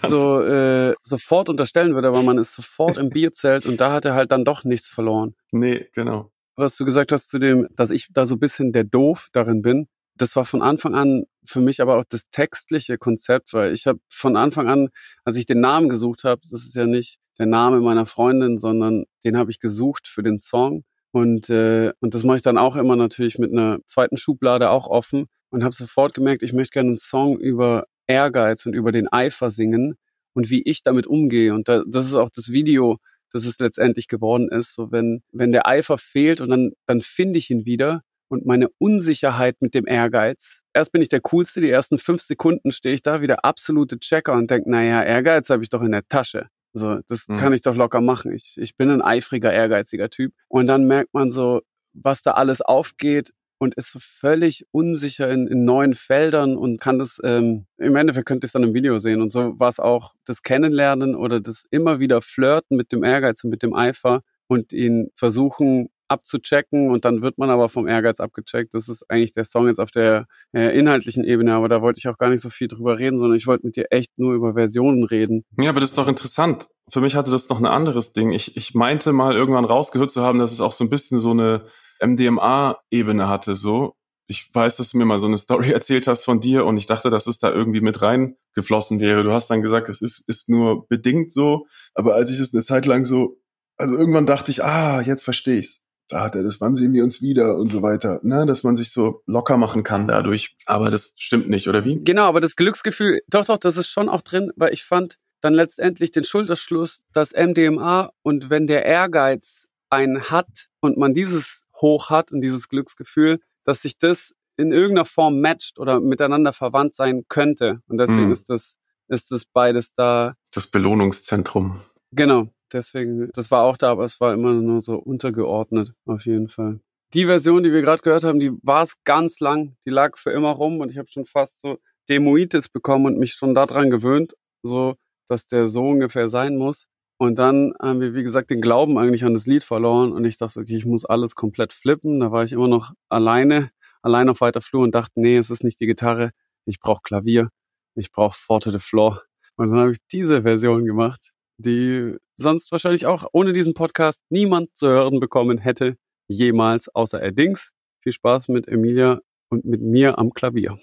[0.07, 4.14] so äh, sofort unterstellen würde, aber man ist sofort im Bierzelt und da hat er
[4.14, 5.35] halt dann doch nichts verloren.
[5.52, 6.30] Nee, genau.
[6.56, 9.62] Was du gesagt hast zu dem, dass ich da so ein bisschen der Doof darin
[9.62, 13.86] bin, das war von Anfang an für mich aber auch das textliche Konzept, weil ich
[13.86, 14.88] habe von Anfang an,
[15.24, 19.04] als ich den Namen gesucht habe, das ist ja nicht der Name meiner Freundin, sondern
[19.24, 20.84] den habe ich gesucht für den Song.
[21.10, 24.86] Und äh, und das mache ich dann auch immer natürlich mit einer zweiten Schublade auch
[24.86, 29.08] offen und habe sofort gemerkt, ich möchte gerne einen Song über Ehrgeiz und über den
[29.12, 29.96] Eifer singen
[30.34, 31.54] und wie ich damit umgehe.
[31.54, 32.98] Und da, das ist auch das Video,
[33.35, 34.75] dass es letztendlich geworden ist.
[34.75, 38.68] So wenn, wenn der Eifer fehlt und dann, dann finde ich ihn wieder und meine
[38.79, 40.61] Unsicherheit mit dem Ehrgeiz.
[40.73, 43.99] Erst bin ich der Coolste, die ersten fünf Sekunden stehe ich da wie der absolute
[43.99, 46.49] Checker und denke, naja, Ehrgeiz habe ich doch in der Tasche.
[46.73, 47.37] So, das Mhm.
[47.37, 48.33] kann ich doch locker machen.
[48.33, 50.33] Ich, ich bin ein eifriger, ehrgeiziger Typ.
[50.49, 51.61] Und dann merkt man so,
[51.92, 57.20] was da alles aufgeht und ist völlig unsicher in, in neuen Feldern und kann das,
[57.24, 59.22] ähm, im Endeffekt könnte ich es dann im Video sehen.
[59.22, 63.44] Und so war es auch das Kennenlernen oder das immer wieder Flirten mit dem Ehrgeiz
[63.44, 68.20] und mit dem Eifer und ihn versuchen abzuchecken und dann wird man aber vom Ehrgeiz
[68.20, 68.74] abgecheckt.
[68.74, 72.08] Das ist eigentlich der Song jetzt auf der äh, inhaltlichen Ebene, aber da wollte ich
[72.08, 74.54] auch gar nicht so viel drüber reden, sondern ich wollte mit dir echt nur über
[74.54, 75.44] Versionen reden.
[75.58, 76.68] Ja, aber das ist doch interessant.
[76.88, 78.32] Für mich hatte das noch ein anderes Ding.
[78.32, 81.30] Ich, ich meinte mal irgendwann rausgehört zu haben, dass es auch so ein bisschen so
[81.30, 81.64] eine
[82.06, 83.94] MDMA-Ebene hatte, so.
[84.26, 86.86] Ich weiß, dass du mir mal so eine Story erzählt hast von dir und ich
[86.86, 89.22] dachte, dass es da irgendwie mit reingeflossen wäre.
[89.22, 91.66] Du hast dann gesagt, es ist, ist nur bedingt so.
[91.94, 93.38] Aber als ich es eine Zeit lang so,
[93.76, 95.80] also irgendwann dachte ich, ah, jetzt verstehe ich's.
[96.08, 98.20] Da hat er das, wann sehen wir uns wieder und so weiter.
[98.22, 100.54] Ne, dass man sich so locker machen kann dadurch.
[100.66, 102.02] Aber das stimmt nicht, oder wie?
[102.04, 105.54] Genau, aber das Glücksgefühl, doch, doch, das ist schon auch drin, weil ich fand dann
[105.54, 112.11] letztendlich den Schulterschluss, dass MDMA und wenn der Ehrgeiz einen hat und man dieses hoch
[112.11, 117.25] hat und dieses Glücksgefühl, dass sich das in irgendeiner Form matcht oder miteinander verwandt sein
[117.29, 117.81] könnte.
[117.88, 118.33] Und deswegen Mhm.
[118.33, 118.75] ist das,
[119.09, 120.35] ist das beides da.
[120.55, 121.81] Das Belohnungszentrum.
[122.12, 126.49] Genau, deswegen, das war auch da, aber es war immer nur so untergeordnet, auf jeden
[126.49, 126.81] Fall.
[127.12, 130.31] Die Version, die wir gerade gehört haben, die war es ganz lang, die lag für
[130.31, 134.35] immer rum und ich habe schon fast so Demoitis bekommen und mich schon daran gewöhnt.
[134.62, 134.94] So,
[135.29, 136.87] dass der so ungefähr sein muss.
[137.16, 140.37] Und dann haben wir, wie gesagt, den Glauben eigentlich an das Lied verloren und ich
[140.37, 142.20] dachte, okay, ich muss alles komplett flippen.
[142.20, 143.70] Da war ich immer noch alleine,
[144.03, 146.31] allein auf weiter Flur und dachte, nee, es ist nicht die Gitarre,
[146.66, 147.50] ich brauche Klavier,
[147.94, 149.22] ich brauche Forte de Floor.
[149.57, 154.77] Und dann habe ich diese Version gemacht, die sonst wahrscheinlich auch ohne diesen Podcast niemand
[154.77, 155.96] zu hören bekommen hätte,
[156.27, 157.70] jemals, außer er Dings.
[158.00, 160.79] Viel Spaß mit Emilia und mit mir am Klavier.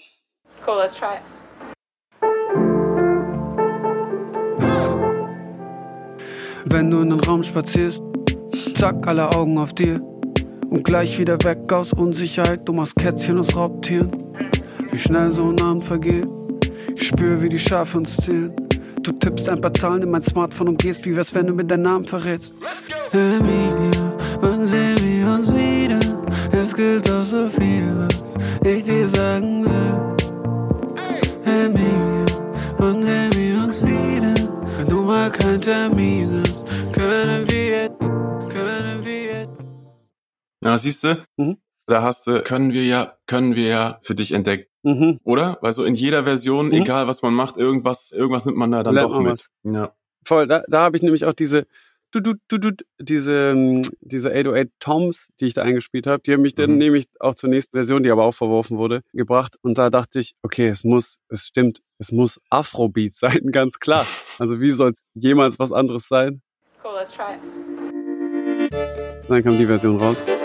[0.66, 1.41] Cool, let's try it.
[6.72, 8.02] Wenn du in den Raum spazierst,
[8.78, 10.02] zack, alle Augen auf dir.
[10.70, 14.10] Und gleich wieder weg aus Unsicherheit, du machst Kätzchen aus Raubtieren.
[14.90, 16.30] Wie schnell so ein Abend vergeht,
[16.96, 18.54] ich spür, wie die Schafe uns zählen.
[19.04, 21.66] Du tippst ein paar Zahlen in mein Smartphone und gehst, wie wär's, wenn du mir
[21.66, 22.54] deinen Namen verrätst.
[23.12, 26.00] Emilia, wann sehen wir uns wieder?
[26.54, 28.34] Es gilt doch so viel, was
[28.66, 30.16] ich dir sagen will.
[31.46, 32.26] Emilia,
[32.78, 34.34] wann sehen wir uns wieder?
[34.78, 36.51] Wenn du mal keinen Termin hast,
[37.02, 37.90] können wir
[38.50, 39.48] können wir.
[40.64, 41.58] Ja, siehst du, Mhm.
[41.88, 45.20] da hast du, können wir ja, können wir ja für dich entdeckt, Mhm.
[45.24, 45.58] oder?
[45.62, 46.74] Weil so in jeder Version, Mhm.
[46.74, 49.32] egal was man macht, irgendwas, irgendwas nimmt man da dann Lernt doch mit.
[49.32, 49.48] was.
[49.64, 49.96] Ja.
[50.28, 51.66] Voll, da, da habe ich nämlich auch diese
[52.14, 56.34] du, du, du, du, diese, ähm, diese 808 Toms, die ich da eingespielt habe, die
[56.34, 56.78] haben mich dann Mhm.
[56.78, 59.56] nämlich auch zur nächsten Version, die aber auch verworfen wurde, gebracht.
[59.62, 63.14] Und da dachte ich, okay, es muss, es stimmt, es muss Afrobeat
[63.46, 64.06] sein, ganz klar.
[64.40, 66.42] Also wie soll es jemals was anderes sein?
[66.84, 67.42] Cool, let's try it.
[69.30, 70.26] Dann kam die Version raus.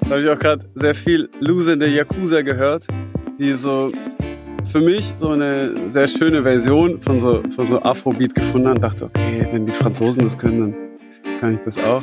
[0.00, 2.86] Da habe ich auch gerade sehr viel losende Yakuza gehört,
[3.38, 3.92] die so
[4.72, 8.80] für mich so eine sehr schöne Version von so, von so Afrobeat gefunden haben.
[8.80, 10.74] Dachte, okay, wenn die Franzosen das können,
[11.24, 12.02] dann kann ich das auch.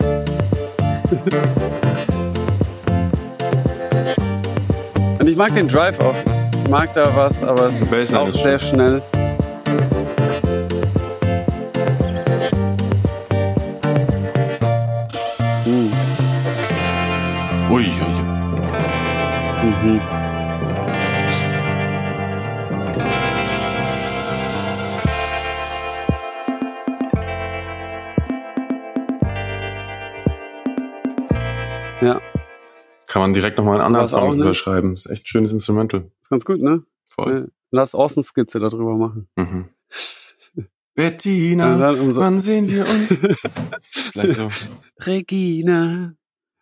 [5.20, 6.16] Und ich mag den Drive auch.
[6.64, 9.02] Ich mag da was, aber es ist auch sehr schnell.
[15.64, 15.92] Hm.
[17.70, 18.22] Ui, ui.
[19.62, 20.00] Mhm.
[32.00, 32.20] Ja,
[33.06, 34.94] Kann man direkt nochmal einen anderen Song überschreiben.
[34.94, 36.10] Ist echt ein schönes Instrumental.
[36.24, 36.82] Ist ganz gut, ne?
[37.10, 37.52] Voll.
[37.70, 39.28] Lass Orson Skizze darüber machen.
[39.36, 39.68] Mhm.
[40.94, 43.08] Bettina, dann umso- wann sehen wir uns?
[44.12, 44.48] Vielleicht so.
[45.00, 46.14] Regina.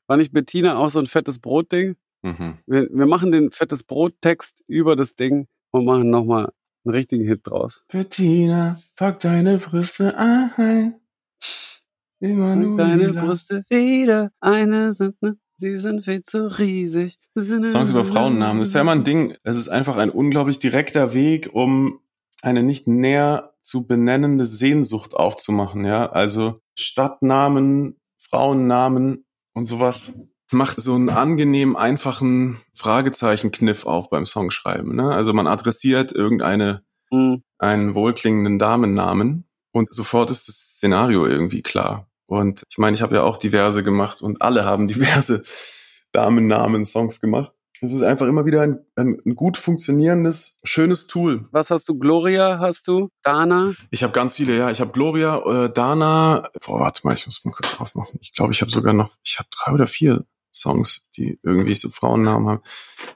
[0.09, 1.96] War nicht Bettina auch so ein fettes Brotding?
[2.22, 2.59] Mhm.
[2.66, 6.53] Wir, wir machen den fettes Brot-Text über das Ding und machen nochmal
[6.85, 7.85] einen richtigen Hit draus.
[7.88, 10.94] Bettina, pack deine Brüste ein.
[12.20, 12.88] Emanuela.
[12.88, 15.37] Deine Brüste wieder, eine sind, ne?
[15.62, 17.18] Sie sind viel zu riesig.
[17.37, 18.59] Songs über Frauennamen.
[18.59, 19.37] Das ist ja immer ein Ding.
[19.44, 22.01] Es ist einfach ein unglaublich direkter Weg, um
[22.42, 26.11] eine nicht näher zu benennende Sehnsucht aufzumachen, ja.
[26.11, 30.12] Also Stadtnamen, Frauennamen und sowas
[30.51, 35.14] macht so einen angenehm einfachen Fragezeichenkniff auf beim Songschreiben, ne?
[35.14, 37.42] Also man adressiert irgendeine, Mhm.
[37.59, 42.09] einen wohlklingenden Damennamen und sofort ist das Szenario irgendwie klar.
[42.33, 45.42] Und ich meine, ich habe ja auch diverse gemacht und alle haben diverse
[46.12, 47.53] Damennamen-Songs gemacht.
[47.83, 51.47] Es ist einfach immer wieder ein, ein, ein gut funktionierendes, schönes Tool.
[51.51, 51.99] Was hast du?
[51.99, 53.11] Gloria hast du?
[53.23, 53.75] Dana?
[53.90, 54.71] Ich habe ganz viele, ja.
[54.71, 56.49] Ich habe Gloria, äh, Dana.
[56.64, 58.18] Boah, warte mal, ich muss mal kurz aufmachen.
[58.23, 61.90] Ich glaube, ich habe sogar noch, ich habe drei oder vier Songs, die irgendwie so
[61.90, 62.62] Frauennamen haben.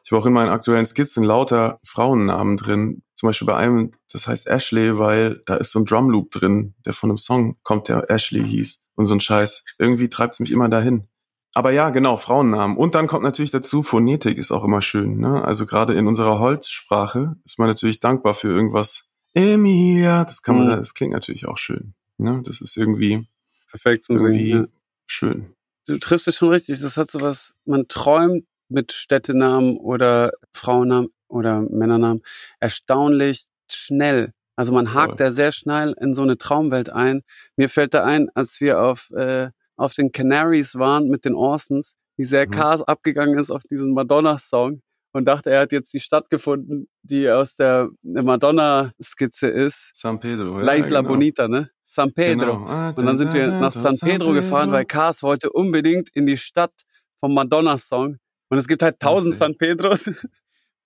[0.05, 3.03] Ich habe auch in meinen aktuellen Skizzen lauter Frauennamen drin.
[3.15, 6.93] Zum Beispiel bei einem, das heißt Ashley, weil da ist so ein Drumloop drin, der
[6.93, 8.81] von einem Song kommt, der Ashley hieß.
[8.97, 9.65] Und so ein Scheiß.
[9.79, 11.07] Irgendwie treibt es mich immer dahin.
[11.55, 12.77] Aber ja, genau, Frauennamen.
[12.77, 15.19] Und dann kommt natürlich dazu, Phonetik ist auch immer schön.
[15.19, 15.43] Ne?
[15.45, 19.07] Also gerade in unserer Holzsprache ist man natürlich dankbar für irgendwas.
[19.33, 20.71] Emilia, das kann man, Mhm.
[20.73, 21.95] das klingt natürlich auch schön.
[22.19, 22.43] Ne?
[22.45, 23.27] Das ist irgendwie,
[23.71, 24.69] Perfekt zum irgendwie Singen.
[25.07, 25.55] Schön.
[25.87, 26.81] Du triffst es schon richtig.
[26.81, 32.23] Das hat so was, man träumt mit Städtenamen oder Frauennamen oder Männernamen
[32.61, 34.33] erstaunlich schnell.
[34.57, 35.17] Also man hakt Voll.
[35.17, 37.23] da sehr schnell in so eine Traumwelt ein.
[37.57, 41.95] Mir fällt da ein, als wir auf, äh, auf den Canaries waren mit den Orsons,
[42.17, 42.53] wie sehr Mhm.
[42.53, 44.81] Cars abgegangen ist auf diesen Madonna-Song
[45.13, 49.91] und dachte, er hat jetzt die Stadt gefunden, die aus der Madonna-Skizze ist.
[49.95, 50.61] San Pedro.
[50.61, 51.13] La Isla genau.
[51.13, 51.71] Bonita, ne?
[51.89, 52.59] San Pedro.
[52.59, 52.89] Genau.
[52.97, 56.73] Und dann sind wir nach San Pedro gefahren, weil Cars wollte unbedingt in die Stadt
[57.21, 58.19] vom Madonna-Song.
[58.49, 59.39] Und es gibt halt tausend Okay.
[59.39, 60.07] San Pedros.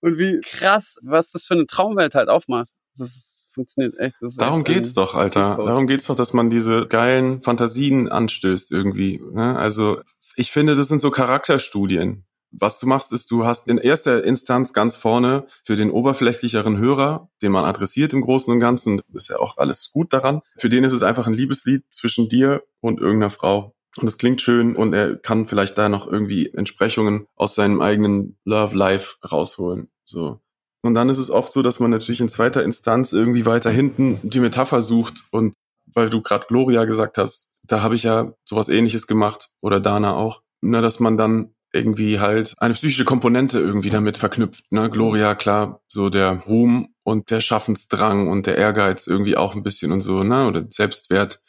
[0.03, 2.71] Und wie krass, was das für eine Traumwelt halt aufmacht.
[2.97, 4.15] Das ist, funktioniert echt.
[4.37, 5.49] Darum echt geht's doch, Alter.
[5.49, 5.67] Cheatcode.
[5.67, 9.21] Darum geht's doch, dass man diese geilen Fantasien anstößt irgendwie.
[9.33, 9.57] Ne?
[9.57, 10.01] Also
[10.35, 12.25] ich finde, das sind so Charakterstudien.
[12.51, 17.29] was du machst, ist, du hast in erster Instanz ganz vorne für den oberflächlicheren Hörer,
[17.41, 20.41] den man adressiert im Großen und Ganzen, ist ja auch alles gut daran.
[20.57, 23.73] Für den ist es einfach ein Liebeslied zwischen dir und irgendeiner Frau.
[23.97, 28.37] Und es klingt schön und er kann vielleicht da noch irgendwie Entsprechungen aus seinem eigenen
[28.45, 29.89] Love Life rausholen.
[30.05, 30.39] So.
[30.81, 34.19] Und dann ist es oft so, dass man natürlich in zweiter Instanz irgendwie weiter hinten
[34.23, 35.53] die Metapher sucht und
[35.93, 40.13] weil du gerade Gloria gesagt hast, da habe ich ja sowas ähnliches gemacht oder Dana
[40.15, 44.65] auch, ne, dass man dann irgendwie halt eine psychische Komponente irgendwie damit verknüpft.
[44.71, 44.89] Ne?
[44.89, 49.91] Gloria, klar, so der Ruhm und der Schaffensdrang und der Ehrgeiz irgendwie auch ein bisschen
[49.91, 50.47] und so, ne?
[50.47, 51.41] Oder Selbstwert.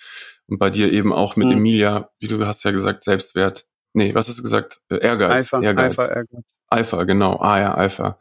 [0.47, 1.55] Und bei dir eben auch mit Mhm.
[1.55, 3.67] Emilia, wie du hast ja gesagt, Selbstwert.
[3.95, 4.81] Nee, was hast du gesagt?
[4.91, 5.53] Äh, Ehrgeiz.
[5.53, 5.99] Eifer, Ehrgeiz.
[5.99, 6.45] Eifer, Ehrgeiz.
[6.69, 7.39] Eifer, genau.
[7.41, 8.19] Ah ja, Eifer.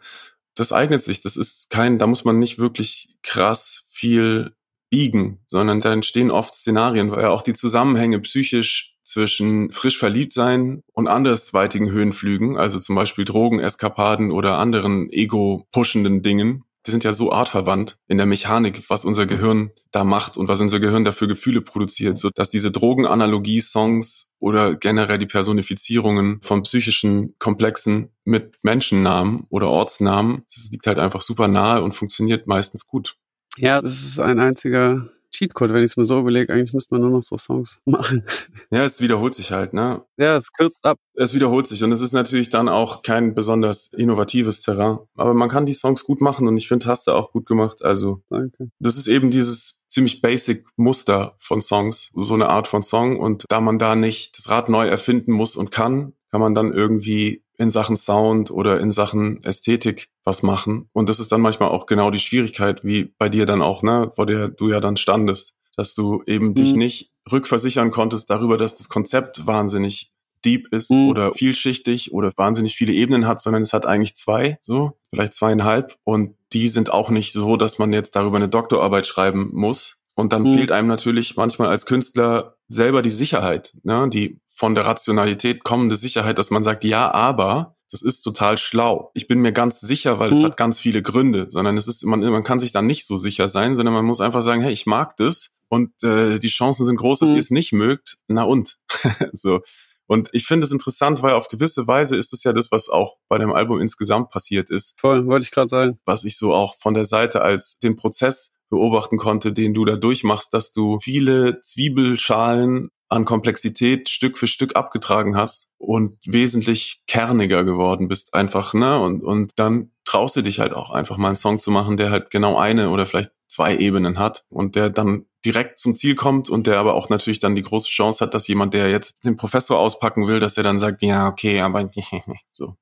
[0.56, 1.22] Das eignet sich.
[1.22, 4.54] Das ist kein, da muss man nicht wirklich krass viel
[4.90, 10.34] biegen, sondern da entstehen oft Szenarien, weil ja auch die Zusammenhänge psychisch zwischen frisch verliebt
[10.34, 17.14] sein und andersweitigen Höhenflügen, also zum Beispiel Drogeneskapaden oder anderen ego-pushenden Dingen, die sind ja
[17.14, 21.28] so artverwandt in der Mechanik, was unser Gehirn da macht und was unser Gehirn dafür
[21.28, 29.46] Gefühle produziert, so dass diese Drogenanalogie-Songs oder generell die Personifizierungen von psychischen Komplexen mit Menschennamen
[29.50, 33.18] oder Ortsnamen, das liegt halt einfach super nahe und funktioniert meistens gut.
[33.58, 36.54] Ja, das ist ein einziger Cheatcode, wenn ich es mir so überlege.
[36.54, 38.24] Eigentlich müsste man nur noch so Songs machen.
[38.72, 40.04] Ja, es wiederholt sich halt, ne?
[40.18, 40.98] Ja, es kürzt ab.
[41.16, 45.00] Es wiederholt sich und es ist natürlich dann auch kein besonders innovatives Terrain.
[45.16, 47.84] Aber man kann die Songs gut machen und ich finde, hast du auch gut gemacht.
[47.84, 48.70] Also Danke.
[48.80, 53.20] das ist eben dieses ziemlich basic Muster von Songs, so eine Art von Song.
[53.20, 56.74] Und da man da nicht das Rad neu erfinden muss und kann, kann man dann
[56.74, 60.90] irgendwie in Sachen Sound oder in Sachen Ästhetik was machen.
[60.94, 64.12] Und das ist dann manchmal auch genau die Schwierigkeit, wie bei dir dann auch, ne,
[64.16, 66.80] vor der du ja dann standest, dass du eben dich Mhm.
[66.80, 70.12] nicht rückversichern konntest darüber, dass das Konzept wahnsinnig
[70.44, 71.10] deep ist Mhm.
[71.10, 75.96] oder vielschichtig oder wahnsinnig viele Ebenen hat, sondern es hat eigentlich zwei, so, vielleicht zweieinhalb.
[76.04, 79.98] Und die sind auch nicht so, dass man jetzt darüber eine Doktorarbeit schreiben muss.
[80.16, 80.54] Und dann Mhm.
[80.54, 84.10] fehlt einem natürlich manchmal als Künstler selber die Sicherheit, ne?
[84.10, 89.12] die von der Rationalität kommende Sicherheit, dass man sagt, ja, aber das ist total schlau.
[89.14, 90.44] Ich bin mir ganz sicher, weil es Mhm.
[90.46, 93.48] hat ganz viele Gründe, sondern es ist, man, man kann sich dann nicht so sicher
[93.48, 96.96] sein, sondern man muss einfach sagen, hey, ich mag das und äh, die Chancen sind
[96.98, 97.36] groß, dass Mhm.
[97.36, 98.18] ihr es nicht mögt.
[98.28, 98.78] Na und?
[99.34, 99.62] so.
[100.08, 103.16] Und ich finde es interessant, weil auf gewisse Weise ist es ja das, was auch
[103.30, 106.00] bei dem Album insgesamt passiert ist, Voll, wollte ich gerade sagen.
[106.06, 109.96] was ich so auch von der Seite als den Prozess beobachten konnte, den du da
[109.96, 117.66] durchmachst, dass du viele Zwiebelschalen an Komplexität Stück für Stück abgetragen hast und wesentlich kerniger
[117.66, 119.00] geworden bist einfach, ne?
[119.00, 122.10] Und, und dann traust du dich halt auch einfach mal einen Song zu machen, der
[122.10, 126.50] halt genau eine oder vielleicht zwei Ebenen hat und der dann direkt zum Ziel kommt
[126.50, 129.36] und der aber auch natürlich dann die große Chance hat, dass jemand, der jetzt den
[129.36, 131.90] Professor auspacken will, dass der dann sagt, ja, okay, aber
[132.54, 132.76] so.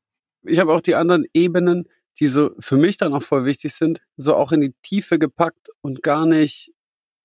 [0.43, 1.89] Ich habe auch die anderen Ebenen,
[2.19, 5.69] die so für mich dann auch voll wichtig sind, so auch in die Tiefe gepackt
[5.81, 6.71] und gar nicht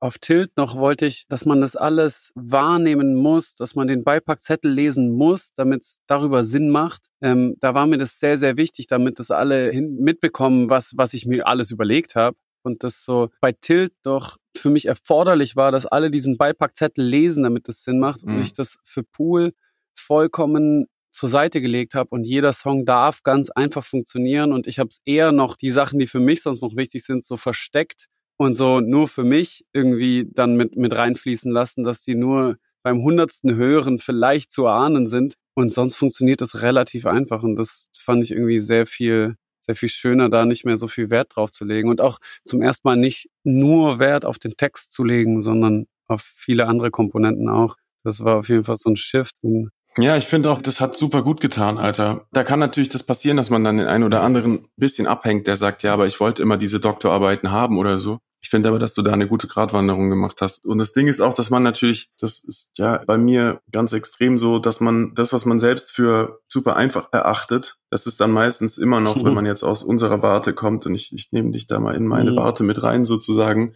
[0.01, 4.71] auf Tilt noch wollte ich, dass man das alles wahrnehmen muss, dass man den Beipackzettel
[4.71, 7.03] lesen muss, damit es darüber Sinn macht.
[7.23, 11.25] Ähm, da war mir das sehr, sehr wichtig, damit das alle mitbekommen, was, was ich
[11.27, 12.37] mir alles überlegt habe.
[12.63, 17.43] Und das so bei Tilt doch für mich erforderlich war, dass alle diesen Beipackzettel lesen,
[17.43, 18.25] damit das Sinn macht.
[18.25, 18.41] Und Mhm.
[18.41, 19.53] ich das für Pool
[19.99, 24.89] vollkommen zur Seite gelegt habe und jeder Song darf ganz einfach funktionieren und ich habe
[24.89, 28.55] es eher noch die Sachen, die für mich sonst noch wichtig sind, so versteckt und
[28.55, 33.55] so nur für mich irgendwie dann mit mit reinfließen lassen, dass die nur beim hundertsten
[33.57, 38.33] Hören vielleicht zu erahnen sind und sonst funktioniert es relativ einfach und das fand ich
[38.33, 41.89] irgendwie sehr viel sehr viel schöner, da nicht mehr so viel Wert drauf zu legen
[41.89, 46.23] und auch zum ersten Mal nicht nur Wert auf den Text zu legen, sondern auf
[46.23, 47.77] viele andere Komponenten auch.
[48.05, 49.35] Das war auf jeden Fall so ein Shift.
[49.43, 52.27] Und Ja, ich finde auch, das hat super gut getan, Alter.
[52.33, 55.57] Da kann natürlich das passieren, dass man dann den einen oder anderen bisschen abhängt, der
[55.57, 58.19] sagt, ja, aber ich wollte immer diese Doktorarbeiten haben oder so.
[58.45, 60.67] Ich finde aber, dass du da eine gute Gratwanderung gemacht hast.
[60.67, 64.37] Und das Ding ist auch, dass man natürlich, das ist ja bei mir ganz extrem
[64.37, 68.77] so, dass man das, was man selbst für super einfach erachtet, das ist dann meistens
[68.77, 71.81] immer noch, wenn man jetzt aus unserer Warte kommt, und ich, ich nehme dich da
[71.81, 72.37] mal in meine Mhm.
[72.37, 73.73] Warte mit rein sozusagen,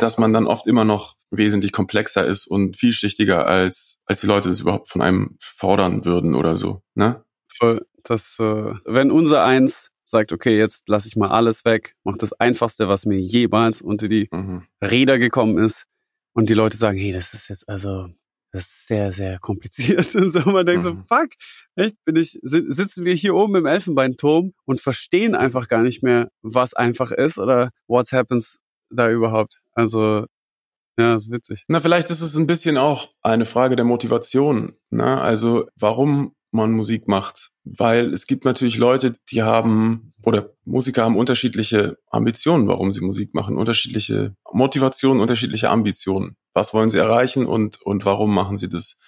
[0.00, 4.48] dass man dann oft immer noch wesentlich komplexer ist und vielschichtiger als, als die Leute
[4.48, 7.24] das überhaupt von einem fordern würden oder so, ne?
[7.60, 12.16] voll, das, äh, wenn unser Eins sagt, okay, jetzt lasse ich mal alles weg, mach
[12.18, 14.64] das Einfachste, was mir jemals unter die Mhm.
[14.82, 15.84] Räder gekommen ist,
[16.32, 18.08] und die Leute sagen, hey, das ist jetzt also,
[18.52, 20.14] das ist sehr, sehr kompliziert.
[20.14, 21.04] Und so, man denkt so, Mhm.
[21.04, 21.28] fuck,
[21.76, 26.02] echt, bin ich, si- sitzen wir hier oben im Elfenbeinturm und verstehen einfach gar nicht
[26.02, 28.58] mehr, was einfach ist oder what happens
[28.90, 29.60] da überhaupt.
[29.72, 30.26] Also,
[30.98, 31.64] ja, ist witzig.
[31.68, 34.74] Na, vielleicht ist es ein bisschen auch eine Frage der Motivation.
[34.90, 35.20] Ne?
[35.20, 41.16] Also warum man Musik macht, weil es gibt natürlich Leute, die haben oder Musiker haben
[41.16, 46.36] unterschiedliche Ambitionen, warum sie Musik machen, unterschiedliche Motivationen, unterschiedliche Ambitionen.
[46.52, 48.98] Was wollen sie erreichen und und warum machen sie das?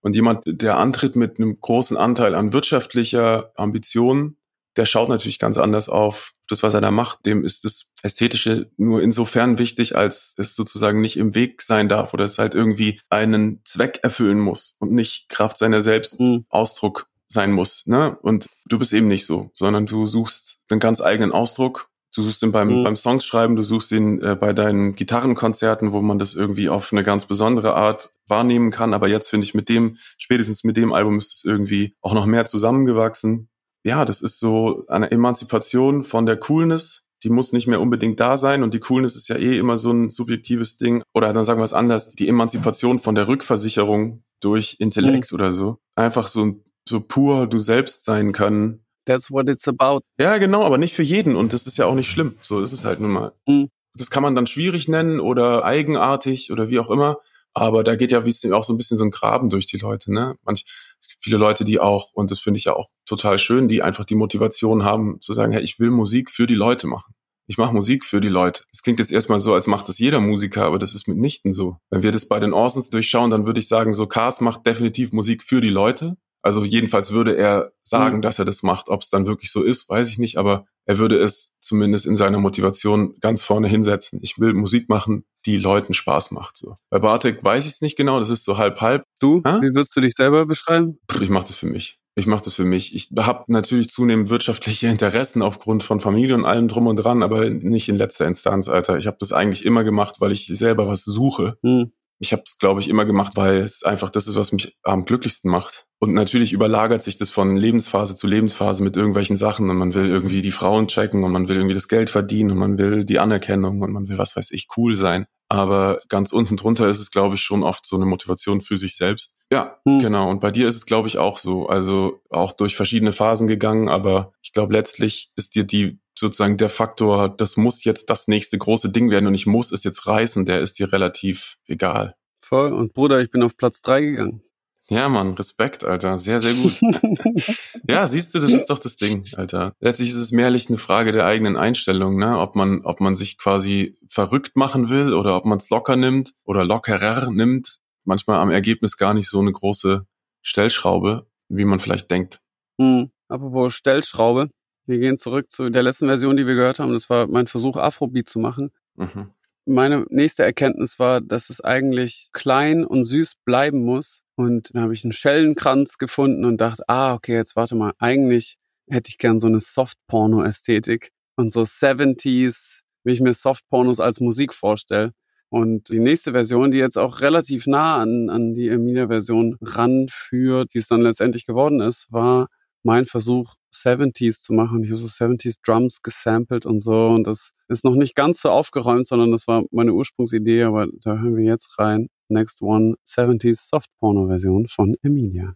[0.00, 4.36] Und jemand, der antritt mit einem großen Anteil an wirtschaftlicher Ambition,
[4.76, 7.26] der schaut natürlich ganz anders auf das, was er da macht.
[7.26, 12.14] Dem ist das Ästhetische nur insofern wichtig, als es sozusagen nicht im Weg sein darf
[12.14, 16.44] oder es halt irgendwie einen Zweck erfüllen muss und nicht Kraft seiner selbst Mhm.
[16.48, 17.82] Ausdruck sein muss.
[17.86, 18.16] Ne?
[18.22, 21.88] Und du bist eben nicht so, sondern du suchst einen ganz eigenen Ausdruck.
[22.14, 22.84] Du suchst ihn beim, Mhm.
[22.84, 26.92] beim Songs schreiben, du suchst ihn äh, bei deinen Gitarrenkonzerten, wo man das irgendwie auf
[26.92, 28.94] eine ganz besondere Art wahrnehmen kann.
[28.94, 32.24] Aber jetzt finde ich mit dem, spätestens mit dem Album ist es irgendwie auch noch
[32.26, 33.48] mehr zusammengewachsen.
[33.86, 37.04] Ja, das ist so eine Emanzipation von der Coolness.
[37.22, 39.92] Die muss nicht mehr unbedingt da sein und die Coolness ist ja eh immer so
[39.92, 41.04] ein subjektives Ding.
[41.14, 45.78] Oder dann sagen wir es anders, die Emanzipation von der Rückversicherung durch Intellekt oder so.
[45.94, 48.84] Einfach so, so pur du selbst sein können.
[49.04, 50.00] That's what it's about.
[50.18, 52.34] Ja, genau, aber nicht für jeden und das ist ja auch nicht schlimm.
[52.42, 53.34] So ist es halt nun mal.
[53.46, 53.68] Mhm.
[53.94, 57.18] Das kann man dann schwierig nennen oder eigenartig oder wie auch immer.
[57.54, 59.78] Aber da geht ja wie es auch so ein bisschen so ein Graben durch die
[59.78, 60.34] Leute, ne?
[60.44, 60.64] Manch,
[61.00, 63.82] es gibt viele Leute, die auch, und das finde ich ja auch total schön, die
[63.82, 67.14] einfach die Motivation haben, zu sagen, hey, ich will Musik für die Leute machen.
[67.48, 68.64] Ich mache Musik für die Leute.
[68.72, 71.76] Das klingt jetzt erstmal so, als macht das jeder Musiker, aber das ist mitnichten so.
[71.90, 75.12] Wenn wir das bei den Orsons durchschauen, dann würde ich sagen, so Cars macht definitiv
[75.12, 76.16] Musik für die Leute.
[76.46, 78.22] Also jedenfalls würde er sagen, Mhm.
[78.22, 78.88] dass er das macht.
[78.88, 82.14] Ob es dann wirklich so ist, weiß ich nicht, aber er würde es zumindest in
[82.14, 84.20] seiner Motivation ganz vorne hinsetzen.
[84.22, 86.56] Ich will Musik machen, die Leuten Spaß macht.
[86.56, 86.76] So.
[86.88, 89.02] Bei Bartek weiß ich es nicht genau, das ist so halb halb.
[89.18, 89.56] Du, Hä?
[89.60, 91.00] wie würdest du dich selber beschreiben?
[91.20, 91.98] Ich mache das für mich.
[92.14, 92.94] Ich mache das für mich.
[92.94, 97.50] Ich habe natürlich zunehmend wirtschaftliche Interessen aufgrund von Familie und allem drum und dran, aber
[97.50, 98.96] nicht in letzter Instanz, Alter.
[98.98, 101.58] Ich habe das eigentlich immer gemacht, weil ich selber was suche.
[101.62, 101.90] Hm.
[102.18, 105.04] Ich habe es, glaube ich, immer gemacht, weil es einfach das ist, was mich am
[105.04, 105.85] glücklichsten macht.
[105.98, 110.08] Und natürlich überlagert sich das von Lebensphase zu Lebensphase mit irgendwelchen Sachen und man will
[110.08, 113.18] irgendwie die Frauen checken und man will irgendwie das Geld verdienen und man will die
[113.18, 115.26] Anerkennung und man will, was weiß ich, cool sein.
[115.48, 118.96] Aber ganz unten drunter ist es, glaube ich, schon oft so eine Motivation für sich
[118.96, 119.34] selbst.
[119.50, 120.00] Ja, Hm.
[120.00, 120.28] genau.
[120.28, 121.68] Und bei dir ist es, glaube ich, auch so.
[121.68, 126.70] Also auch durch verschiedene Phasen gegangen, aber ich glaube, letztlich ist dir die sozusagen der
[126.70, 130.46] Faktor, das muss jetzt das nächste große Ding werden und ich muss es jetzt reißen,
[130.46, 132.16] der ist dir relativ egal.
[132.38, 132.72] Voll.
[132.72, 134.42] Und Bruder, ich bin auf Platz drei gegangen.
[134.88, 136.18] Ja, Mann, Respekt, Alter.
[136.18, 136.80] Sehr, sehr gut.
[137.88, 139.74] ja, siehst du, das ist doch das Ding, Alter.
[139.80, 142.38] Letztlich ist es mehrlich eine Frage der eigenen Einstellung, ne?
[142.38, 146.34] Ob man, ob man sich quasi verrückt machen will oder ob man es locker nimmt
[146.44, 147.78] oder lockerer nimmt.
[148.04, 150.06] Manchmal am Ergebnis gar nicht so eine große
[150.42, 152.40] Stellschraube, wie man vielleicht denkt.
[152.80, 153.10] Hm.
[153.28, 154.50] Apropos Stellschraube.
[154.86, 156.92] Wir gehen zurück zu der letzten Version, die wir gehört haben.
[156.92, 158.70] Das war mein Versuch, Afrobeat zu machen.
[158.94, 159.32] Mhm.
[159.64, 164.22] Meine nächste Erkenntnis war, dass es eigentlich klein und süß bleiben muss.
[164.36, 168.58] Und dann habe ich einen Schellenkranz gefunden und dachte, ah, okay, jetzt warte mal, eigentlich
[168.88, 174.52] hätte ich gern so eine Soft-Porno-Ästhetik und so 70s, wie ich mir Soft-Pornos als Musik
[174.52, 175.12] vorstelle.
[175.48, 180.78] Und die nächste Version, die jetzt auch relativ nah an, an die Emilia-Version ranführt, die
[180.78, 182.48] es dann letztendlich geworden ist, war
[182.86, 184.84] mein Versuch, 70s zu machen.
[184.84, 187.08] Ich habe so 70s Drums gesampelt und so.
[187.08, 191.18] Und das ist noch nicht ganz so aufgeräumt, sondern das war meine Ursprungsidee, aber da
[191.18, 192.08] hören wir jetzt rein.
[192.28, 195.54] Next One, 70s Soft Porno Version von Emilia.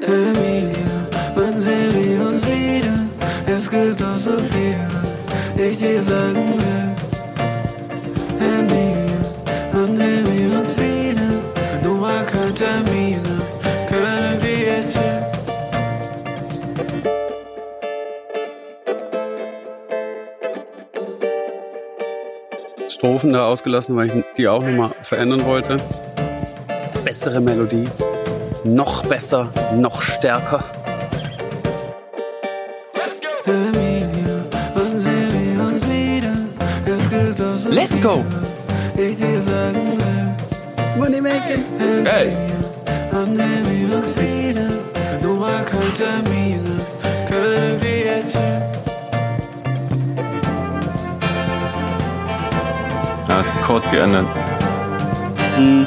[0.00, 3.08] Emilia, wann sehen wir uns wieder?
[3.46, 4.76] Es gibt doch so viel,
[5.56, 6.99] ich dir sagen will.
[23.00, 25.78] Strophen da ausgelassen, weil ich die auch nochmal verändern wollte.
[27.02, 27.88] Bessere Melodie.
[28.62, 30.62] Noch besser, noch stärker.
[37.70, 38.22] Let's go!
[40.98, 41.22] Money.
[42.04, 42.36] Hey!
[53.62, 54.26] Chords geändert.
[55.56, 55.86] Hm.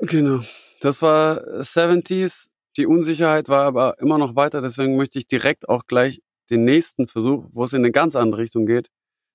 [0.00, 0.40] Genau.
[0.80, 2.48] Das war 70s.
[2.76, 4.60] Die Unsicherheit war aber immer noch weiter.
[4.60, 6.20] Deswegen möchte ich direkt auch gleich
[6.50, 8.88] den nächsten Versuch, wo es in eine ganz andere Richtung geht.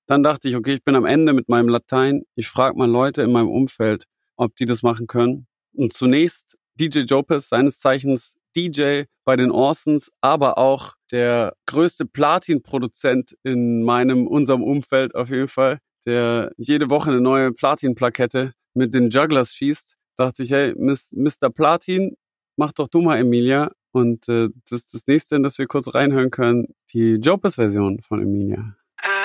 [0.06, 2.24] Dann dachte ich, okay, ich bin am Ende mit meinem Latein.
[2.34, 4.04] Ich frage mal Leute in meinem Umfeld,
[4.36, 5.46] ob die das machen können.
[5.74, 13.36] Und zunächst DJ Jopez, seines Zeichens DJ bei den Orsons, aber auch der größte Platin-Produzent
[13.42, 19.10] in meinem, unserem Umfeld auf jeden Fall, der jede Woche eine neue Platin-Plakette mit den
[19.10, 19.96] Jugglers schießt.
[20.16, 21.50] Dachte ich, hey, Miss- Mr.
[21.50, 22.16] Platin,
[22.56, 23.70] mach doch du mal Emilia.
[23.92, 28.76] Und äh, das das nächste, in das wir kurz reinhören können, die Jopes-Version von Emilia.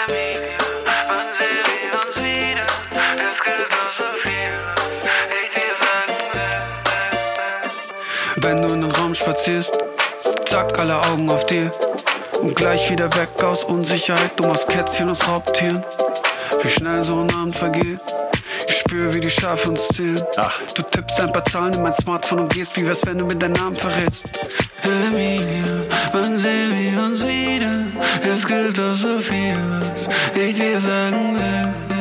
[0.07, 0.42] Emilia,
[8.43, 9.71] Wenn du in den Raum spazierst,
[10.49, 11.71] zack, alle Augen auf dir.
[12.41, 15.81] Und gleich wieder weg aus Unsicherheit, du machst Kätzchen aus Raubtieren.
[16.61, 18.01] Wie schnell so ein Abend vergeht.
[18.67, 20.21] Ich spüre, wie die Schafe uns zählen.
[20.75, 23.35] Du tippst ein paar Zahlen in mein Smartphone und gehst, wie wär's, wenn du mir
[23.35, 24.45] deinen Namen verrätst.
[24.83, 25.63] Emilia,
[26.11, 27.85] wann sehen wir uns wieder?
[28.23, 29.57] Es gibt doch so viel,
[29.93, 31.92] was ich dir sagen will.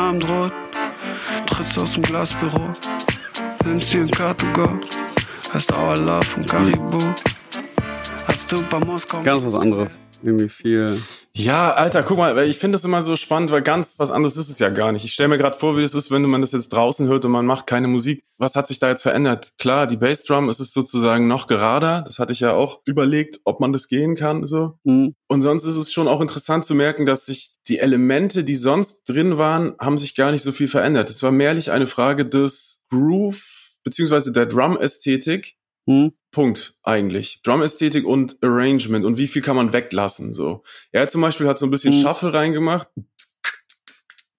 [0.00, 0.52] Im Abendrot
[1.44, 2.72] trittst aus dem Glasbüro,
[3.66, 4.80] nimmst dir ein Car-to-go,
[5.52, 7.14] hast Our Love von Caribou.
[8.26, 9.98] Hast du bei Moskau Ganz was anderes.
[10.22, 11.02] Irgendwie viel.
[11.36, 14.48] Ja, Alter, guck mal, ich finde das immer so spannend, weil ganz was anderes ist
[14.48, 15.04] es ja gar nicht.
[15.04, 17.30] Ich stelle mir gerade vor, wie das ist, wenn man das jetzt draußen hört und
[17.30, 18.20] man macht keine Musik.
[18.36, 19.52] Was hat sich da jetzt verändert?
[19.56, 22.02] Klar, die Bassdrum ist es sozusagen noch gerader.
[22.04, 24.74] Das hatte ich ja auch überlegt, ob man das gehen kann, so.
[24.84, 28.56] Hm, Und sonst ist es schon auch interessant zu merken, dass sich die Elemente, die
[28.56, 31.10] sonst drin waren, haben sich gar nicht so viel verändert.
[31.10, 33.46] Es war mehrlich eine Frage des Groove
[33.84, 35.54] beziehungsweise der Drum-Ästhetik.
[35.90, 37.40] Hm, Punkt eigentlich.
[37.42, 40.62] Drum-Ästhetik und Arrangement und wie viel kann man weglassen so.
[40.92, 42.02] Er zum Beispiel hat so ein bisschen Mhm.
[42.02, 42.86] Shuffle reingemacht.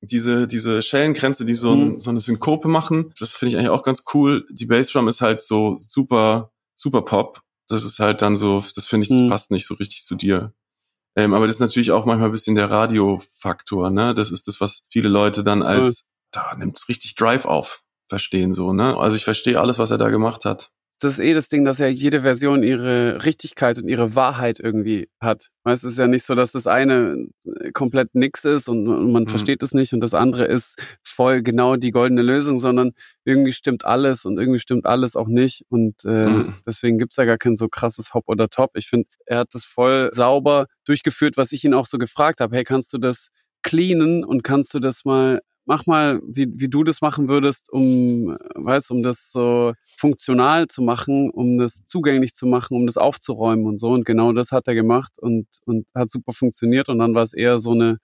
[0.04, 2.00] Diese, diese Schellenkränze, die so, ein, Mhm.
[2.00, 3.14] so eine Synkope machen.
[3.20, 4.48] Das finde ich eigentlich auch ganz cool.
[4.50, 7.42] Die Bassdrum ist halt so super, super Pop.
[7.68, 9.30] Das ist halt dann so, das finde ich, das Mhm.
[9.30, 10.54] passt nicht so richtig zu dir.
[11.16, 14.16] Ähm, aber das ist natürlich auch manchmal ein bisschen der Radiofaktor, ne?
[14.16, 18.72] Das ist das, was viele Leute dann als, da nimmt's richtig Drive auf, verstehen so,
[18.74, 18.98] ne?
[18.98, 20.72] Also ich verstehe alles, was er da gemacht hat.
[21.04, 25.10] Das ist eh das Ding, dass ja jede Version ihre Richtigkeit und ihre Wahrheit irgendwie
[25.20, 25.50] hat.
[25.64, 29.12] Weißt, es ist ja nicht so, dass das eine äh, komplett nix ist und, und
[29.12, 29.28] man Mhm.
[29.28, 32.92] versteht es nicht und das andere ist voll genau die goldene Lösung, sondern
[33.26, 36.54] irgendwie stimmt alles und irgendwie stimmt alles auch nicht und äh, Mhm.
[36.66, 38.72] deswegen gibt's ja gar kein so krasses Hop oder Top.
[38.76, 42.56] Ich finde, er hat das voll sauber durchgeführt, was ich ihn auch so gefragt habe.
[42.56, 43.30] Hey, kannst du das
[43.64, 48.38] cleanen und kannst du das mal mach mal, wie, wie du das machen würdest, um,
[48.56, 53.66] weißt, um das so funktional zu machen, um das zugänglich zu machen, um das aufzuräumen
[53.66, 53.90] und so.
[53.92, 56.90] Und genau das hat er gemacht und, und hat super funktioniert.
[56.90, 57.98] Und dann war es eher so eine,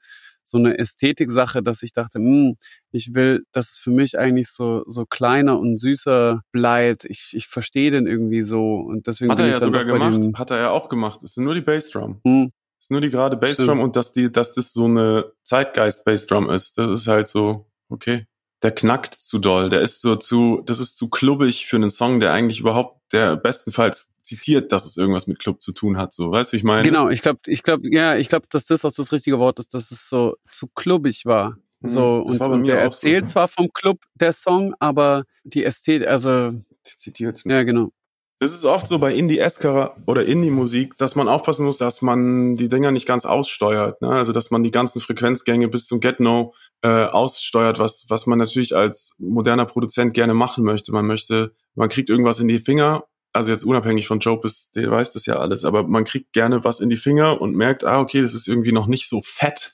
[0.44, 2.56] so eine Ästhetik-Sache, dass ich dachte, hm,
[2.92, 7.04] ich will, dass es für mich eigentlich so, so kleiner und süßer bleibt.
[7.06, 8.76] Ich, ich verstehe den irgendwie so.
[8.76, 10.22] Und deswegen Hat er ja sogar gemacht.
[10.36, 11.22] Hat er ja auch gemacht.
[11.24, 12.22] Es ist nur die Bassdrum.
[12.24, 16.50] hm, Es ist nur die gerade Bassdrum und dass die, dass das so eine Zeitgeist-Bassdrum
[16.50, 16.78] ist.
[16.78, 18.28] Das ist halt so, okay.
[18.64, 19.68] Der knackt zu doll.
[19.68, 23.36] Der ist so zu, das ist zu klubbig für einen Song, der eigentlich überhaupt, der
[23.36, 26.14] bestenfalls zitiert, dass es irgendwas mit Club zu tun hat.
[26.14, 26.84] So, weißt du, wie ich meine?
[26.84, 29.74] Genau, ich glaube, ich glaube, ja, ich glaube, dass das auch das richtige Wort ist,
[29.74, 31.58] dass es so zu klubbig war.
[31.82, 33.06] Mhm, So, das und, war und der auch so.
[33.06, 37.92] erzählt zwar vom Club der Song, aber die Ästhetik, also, Zitiert ja, genau.
[38.40, 42.70] Es ist oft so bei Indie-Esker oder Indie-Musik, dass man aufpassen muss, dass man die
[42.70, 44.00] Dinger nicht ganz aussteuert.
[44.02, 44.10] Ne?
[44.10, 48.76] Also dass man die ganzen Frequenzgänge bis zum Get-No äh, aussteuert, was, was man natürlich
[48.76, 50.92] als moderner Produzent gerne machen möchte.
[50.92, 54.92] Man möchte, man kriegt irgendwas in die Finger, also jetzt unabhängig von Joe, ist, der
[54.92, 58.00] weiß das ja alles, aber man kriegt gerne was in die Finger und merkt, ah,
[58.00, 59.74] okay, das ist irgendwie noch nicht so fett.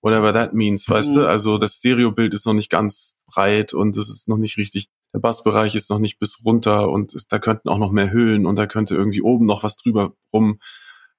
[0.00, 1.14] Whatever that means, weißt Mhm.
[1.14, 1.28] du?
[1.28, 5.18] Also das Stereobild ist noch nicht ganz breit und es ist noch nicht richtig der
[5.18, 8.66] Bassbereich ist noch nicht bis runter und da könnten auch noch mehr Höhen und da
[8.66, 10.58] könnte irgendwie oben noch was drüber rum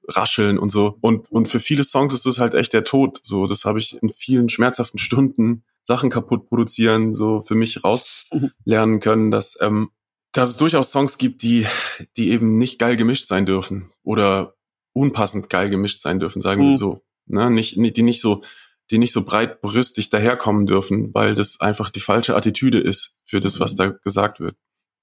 [0.08, 0.98] rascheln und so.
[1.02, 3.20] Und, und für viele Songs ist das halt echt der Tod.
[3.24, 9.00] So, das habe ich in vielen schmerzhaften Stunden Sachen kaputt produzieren, so für mich rauslernen
[9.00, 9.92] können, dass, ähm,
[10.32, 11.66] dass es durchaus Songs gibt, die,
[12.18, 14.56] die eben nicht geil gemischt sein dürfen oder
[14.94, 16.76] unpassend geil gemischt sein dürfen, sagen wir Mhm.
[16.76, 17.02] so.
[17.26, 17.50] Ne?
[17.50, 18.44] Nicht, die nicht so,
[18.94, 23.60] die nicht so breitbrüstig daherkommen dürfen, weil das einfach die falsche Attitüde ist für das,
[23.60, 24.56] was da gesagt wird.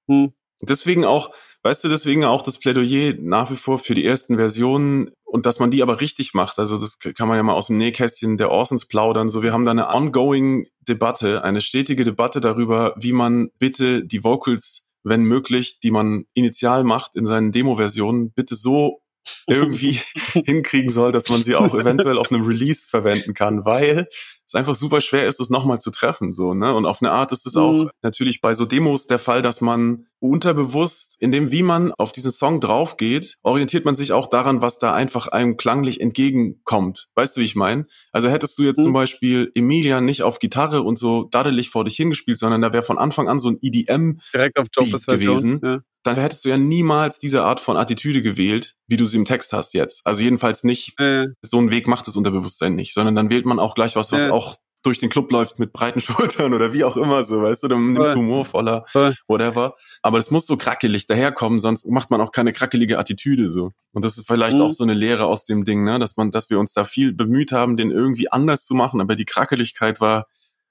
[0.08, 0.32] Hm.
[0.62, 1.32] Deswegen auch,
[1.64, 5.58] weißt du, deswegen auch das Plädoyer nach wie vor für die ersten Versionen und dass
[5.58, 6.60] man die aber richtig macht.
[6.60, 9.28] Also das kann man ja mal aus dem Nähkästchen der Orsons plaudern.
[9.28, 14.22] So, wir haben da eine ongoing Debatte, eine stetige Debatte darüber, wie man bitte die
[14.22, 19.00] Vocals, wenn möglich, die man initial macht in seinen Demo-Versionen, bitte so
[19.46, 20.00] irgendwie
[20.44, 24.08] hinkriegen soll, dass man sie auch eventuell auf einem Release verwenden kann, weil
[24.50, 26.74] es einfach super schwer ist, es nochmal zu treffen, so, ne?
[26.74, 27.60] Und auf eine Art ist es Mhm.
[27.60, 32.12] auch natürlich bei so Demos der Fall, dass man unterbewusst, in dem, wie man auf
[32.12, 37.08] diesen Song draufgeht, orientiert man sich auch daran, was da einfach einem klanglich entgegenkommt.
[37.14, 37.86] Weißt du, wie ich meine?
[38.12, 38.84] Also hättest du jetzt Mhm.
[38.84, 42.82] zum Beispiel Emilia nicht auf Gitarre und so daddelig vor dich hingespielt, sondern da wäre
[42.82, 45.36] von Anfang an so ein EDM Direkt auf Version.
[45.36, 45.60] gewesen.
[45.62, 45.80] Ja.
[46.02, 49.52] dann hättest du ja niemals diese Art von Attitüde gewählt, wie du sie im Text
[49.52, 50.00] hast jetzt.
[50.06, 53.58] Also jedenfalls nicht, Äh, so einen Weg macht das Unterbewusstsein nicht, sondern dann wählt man
[53.58, 54.30] auch gleich was, was Ja.
[54.32, 54.39] auch
[54.82, 56.00] durch den Club läuft mit breiten
[56.46, 59.14] Schultern oder wie auch immer so, weißt du, dann nimmst du humorvoller, Voll.
[59.28, 59.74] whatever.
[60.02, 63.72] Aber das muss so krackelig daherkommen, sonst macht man auch keine krackelige Attitüde so.
[63.92, 64.62] Und das ist vielleicht Mhm.
[64.62, 67.12] auch so eine Lehre aus dem Ding, ne, dass man, dass wir uns da viel
[67.12, 70.26] bemüht haben, den irgendwie anders zu machen, aber die Krackeligkeit war,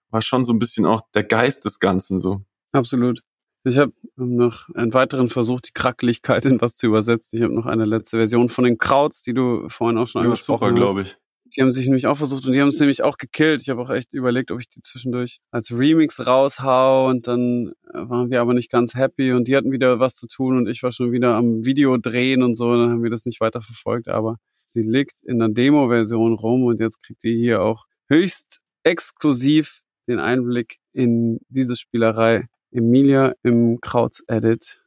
[0.10, 2.41] war schon so ein bisschen auch der Geist des Ganzen so.
[2.72, 3.22] absolut.
[3.66, 7.38] Ich habe noch einen weiteren Versuch, die Krackeligkeit in was zu übersetzen.
[7.38, 10.30] Ich habe noch eine letzte Version von den Krauts, die du vorhin auch schon Ja,
[10.30, 10.93] angesprochen super, hast.
[10.95, 11.18] glaube ich.
[11.56, 13.62] Die haben sich nämlich auch versucht und die haben es nämlich auch gekillt.
[13.62, 17.97] Ich habe auch echt überlegt, ob ich die zwischendurch als Remix raushau und dann äh,
[18.10, 20.84] waren wir aber nicht ganz happy und die hatten wieder was zu tun und ich
[20.84, 22.72] war schon wieder am Video drehen und so.
[22.76, 26.80] Dann haben wir das nicht weiter verfolgt, aber sie liegt in der Demo-Version rum und
[26.80, 32.47] jetzt kriegt ihr hier auch höchst exklusiv den Einblick in diese Spielerei.
[32.72, 34.82] Emilia im Krauts-Edit.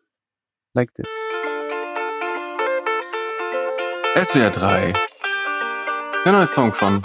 [0.74, 1.08] Like this.
[4.14, 5.11] SWR 3.
[6.24, 7.02] Der neue Song von?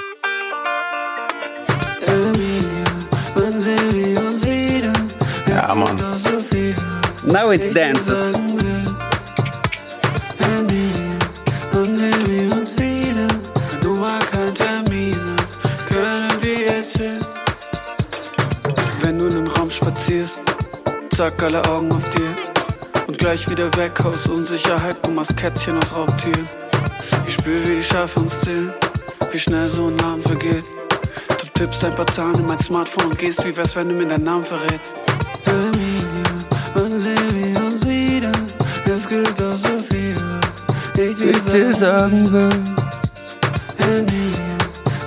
[5.47, 5.97] Ja, Mann.
[5.97, 6.75] Doch so viel,
[7.23, 8.33] Now it's dances.
[19.01, 20.39] Wenn du in den Raum spazierst,
[21.15, 22.29] zack, alle Augen auf dir.
[23.07, 26.47] Und gleich wieder weg aus Unsicherheit, du machst Kätzchen aus Raubtieren.
[27.25, 28.73] Ich spür, wie die Schafe uns zählen,
[29.31, 30.63] wie schnell so ein Abend vergeht.
[31.39, 34.07] Du tippst ein paar Zahlen in mein Smartphone und gehst, wie wär's, wenn du mir
[34.07, 34.95] deinen Namen verrätst.
[35.45, 36.33] Emilia,
[36.73, 38.31] wann sehen wir uns wieder?
[38.85, 40.15] Es gibt doch so viel,
[40.95, 42.49] was ich dir sagen will.
[43.79, 44.57] Emilia,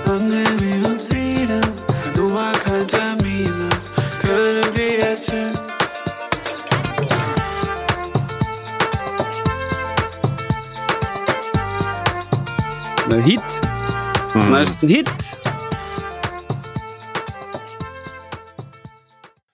[0.05, 1.61] wann sehen wir uns wieder?
[2.13, 5.49] Du mal keinen Termin hast, können wir jetzt hin.
[13.23, 13.50] Hit.
[14.47, 14.53] Mhm.
[14.53, 15.09] Das ist ein Hit.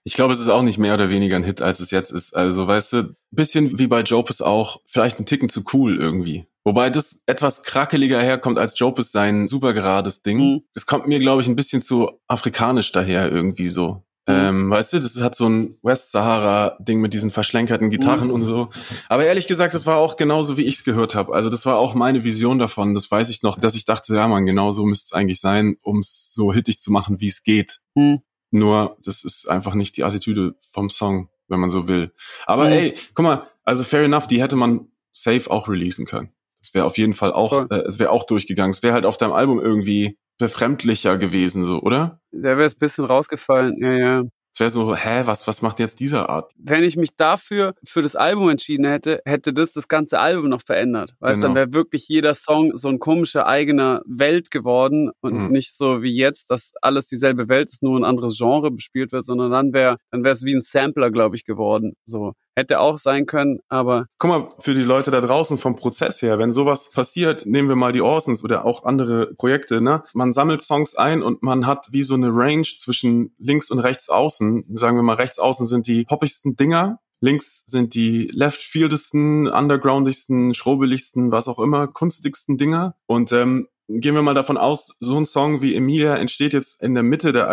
[0.04, 2.34] Ich glaube, es ist auch nicht mehr oder weniger ein Hit, als es jetzt ist.
[2.34, 6.46] Also, weißt du, bisschen wie bei Jopes auch, vielleicht ein Ticken zu cool irgendwie.
[6.64, 10.38] Wobei das etwas krackeliger herkommt als Jopes sein super gerades Ding.
[10.38, 10.62] Mhm.
[10.74, 14.02] Das kommt mir, glaube ich, ein bisschen zu afrikanisch daher irgendwie so.
[14.28, 14.34] Mhm.
[14.34, 18.34] Ähm, weißt du, das hat so ein Westsahara-Ding mit diesen verschlenkerten Gitarren Mhm.
[18.34, 18.68] und so.
[19.08, 21.34] Aber ehrlich gesagt, das war auch genauso, wie ich es gehört habe.
[21.34, 22.94] Also das war auch meine Vision davon.
[22.94, 25.76] Das weiß ich noch, dass ich dachte, ja man, genau so müsste es eigentlich sein,
[25.82, 27.80] um es so hittig zu machen, wie es geht.
[27.94, 28.20] Mhm.
[28.50, 32.12] Nur, das ist einfach nicht die Attitüde vom Song, wenn man so will.
[32.46, 32.72] Aber Mhm.
[32.72, 36.30] ey, guck mal, also fair enough, die hätte man safe auch releasen können.
[36.60, 38.72] Das wäre auf jeden Fall auch, äh, es wäre auch durchgegangen.
[38.72, 42.20] Es wäre halt auf deinem Album irgendwie befremdlicher gewesen, so, oder?
[42.32, 43.76] Der wäre ein bisschen rausgefallen.
[43.82, 44.22] Ja, ja.
[44.54, 46.50] Es wäre so, hä, was, was macht jetzt dieser Art?
[46.58, 50.62] Wenn ich mich dafür für das Album entschieden hätte, hätte das das ganze Album noch
[50.62, 51.14] verändert.
[51.20, 51.46] Weißt, Genau.
[51.48, 55.50] dann wäre wirklich jeder Song so ein komischer eigener Welt geworden und Mhm.
[55.52, 59.26] nicht so wie jetzt, dass alles dieselbe Welt ist, nur ein anderes Genre bespielt wird,
[59.26, 61.92] sondern dann wäre, dann wäre es wie ein Sampler, glaube ich, geworden.
[62.04, 66.20] So hätte auch sein können, aber Guck mal, für die Leute da draußen vom Prozess
[66.20, 70.02] her, wenn sowas passiert, nehmen wir mal die Orsons oder auch andere Projekte, ne?
[70.12, 74.08] Man sammelt Songs ein und man hat wie so eine Range zwischen links und rechts
[74.08, 74.64] außen.
[74.74, 81.30] Sagen wir mal, rechts außen sind die poppigsten Dinger, links sind die leftfieldesten, undergroundigsten, schrobeligsten,
[81.30, 82.96] was auch immer, kunstigsten Dinger.
[83.06, 86.94] Und ähm, gehen wir mal davon aus, so ein Song wie Emilia entsteht jetzt in
[86.94, 87.48] der Mitte der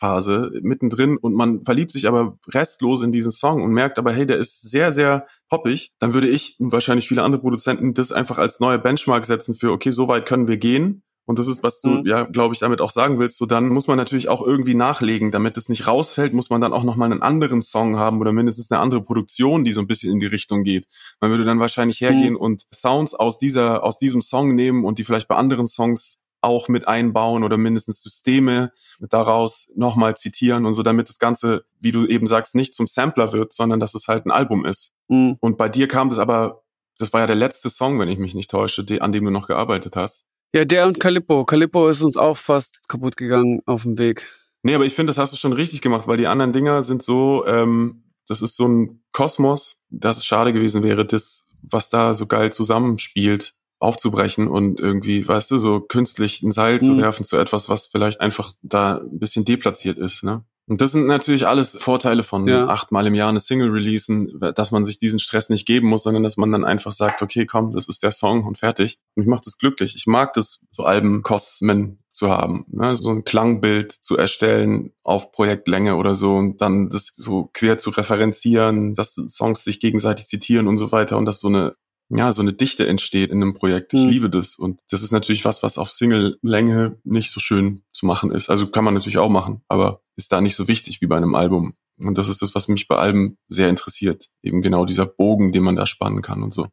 [0.00, 4.26] Albumsphase, mittendrin, und man verliebt sich aber restlos in diesen Song und merkt aber, hey,
[4.26, 8.38] der ist sehr, sehr poppig, dann würde ich und wahrscheinlich viele andere Produzenten das einfach
[8.38, 11.02] als neue Benchmark setzen für, okay, so weit können wir gehen.
[11.28, 12.06] Und das ist, was du, Mhm.
[12.06, 13.38] ja, glaube ich, damit auch sagen willst.
[13.38, 15.32] So, dann muss man natürlich auch irgendwie nachlegen.
[15.32, 18.70] Damit es nicht rausfällt, muss man dann auch nochmal einen anderen Song haben oder mindestens
[18.70, 20.86] eine andere Produktion, die so ein bisschen in die Richtung geht.
[21.20, 25.04] Man würde dann wahrscheinlich hergehen und Sounds aus dieser, aus diesem Song nehmen und die
[25.04, 28.72] vielleicht bei anderen Songs auch mit einbauen oder mindestens Systeme
[29.10, 33.32] daraus nochmal zitieren und so, damit das Ganze, wie du eben sagst, nicht zum Sampler
[33.32, 34.94] wird, sondern dass es halt ein Album ist.
[35.08, 36.62] mh, Und bei dir kam das aber,
[36.98, 39.30] das war ja der letzte Song, wenn ich mich nicht täusche, die, an dem du
[39.30, 40.24] noch gearbeitet hast.
[40.54, 41.44] ja, der und Calippo.
[41.44, 44.26] Calippo ist uns auch fast kaputt gegangen auf dem Weg.
[44.62, 47.02] Nee, aber ich finde, das hast du schon richtig gemacht, weil die anderen Dinger sind
[47.02, 52.14] so, ähm, das ist so ein Kosmos, dass es schade gewesen wäre, das, was da
[52.14, 56.98] so geil zusammenspielt, aufzubrechen und irgendwie, weißt du, so künstlich ein Seil zu Mhm.
[56.98, 60.44] werfen zu etwas, was vielleicht einfach da ein bisschen deplatziert ist, ne?
[60.68, 62.66] Und das sind natürlich alles Vorteile von Ja.
[62.66, 66.24] achtmal im Jahr eine Single releasen, dass man sich diesen Stress nicht geben muss, sondern
[66.24, 68.98] dass man dann einfach sagt, okay, komm, das ist der Song und fertig.
[69.14, 69.94] Und mich macht das glücklich.
[69.94, 72.96] Ich mag das, so Albenkosmen zu haben, ne?
[72.96, 77.90] so ein Klangbild zu erstellen auf Projektlänge oder so und dann das so quer zu
[77.90, 81.76] referenzieren, dass Songs sich gegenseitig zitieren und so weiter und dass so eine
[82.08, 83.92] ja, so eine Dichte entsteht in einem Projekt.
[83.94, 84.10] Ich Mhm.
[84.10, 84.56] liebe das.
[84.56, 88.48] Und das ist natürlich was, was auf Single-Länge nicht so schön zu machen ist.
[88.48, 91.34] Also kann man natürlich auch machen, aber ist da nicht so wichtig wie bei einem
[91.34, 91.74] Album.
[91.98, 94.28] Und das ist das, was mich bei Alben sehr interessiert.
[94.42, 96.68] Eben genau dieser Bogen, den man da spannen kann und so.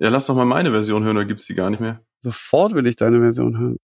[0.00, 2.04] Ja, lass doch mal meine Version hören, oder gibt's die gar nicht mehr?
[2.18, 3.76] Sofort will ich deine Version hören.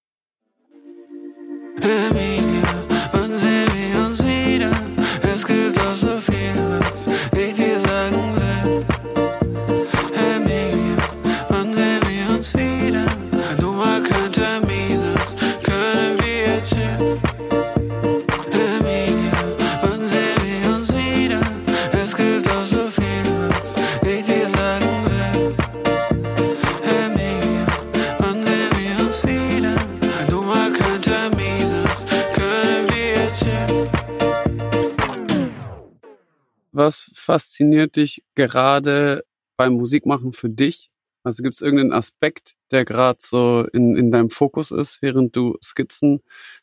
[36.81, 39.27] Was fasziniert dich gerade
[39.59, 40.91] beim Musikmachen für dich?
[41.23, 45.59] Also gibt es irgendeinen Aspekt, der gerade so in, in deinem Fokus ist, während du
[45.63, 46.23] Skizzen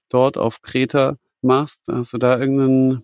[0.09, 1.83] dort auf Kreta machst?
[1.87, 3.03] Hast du da irgendeinen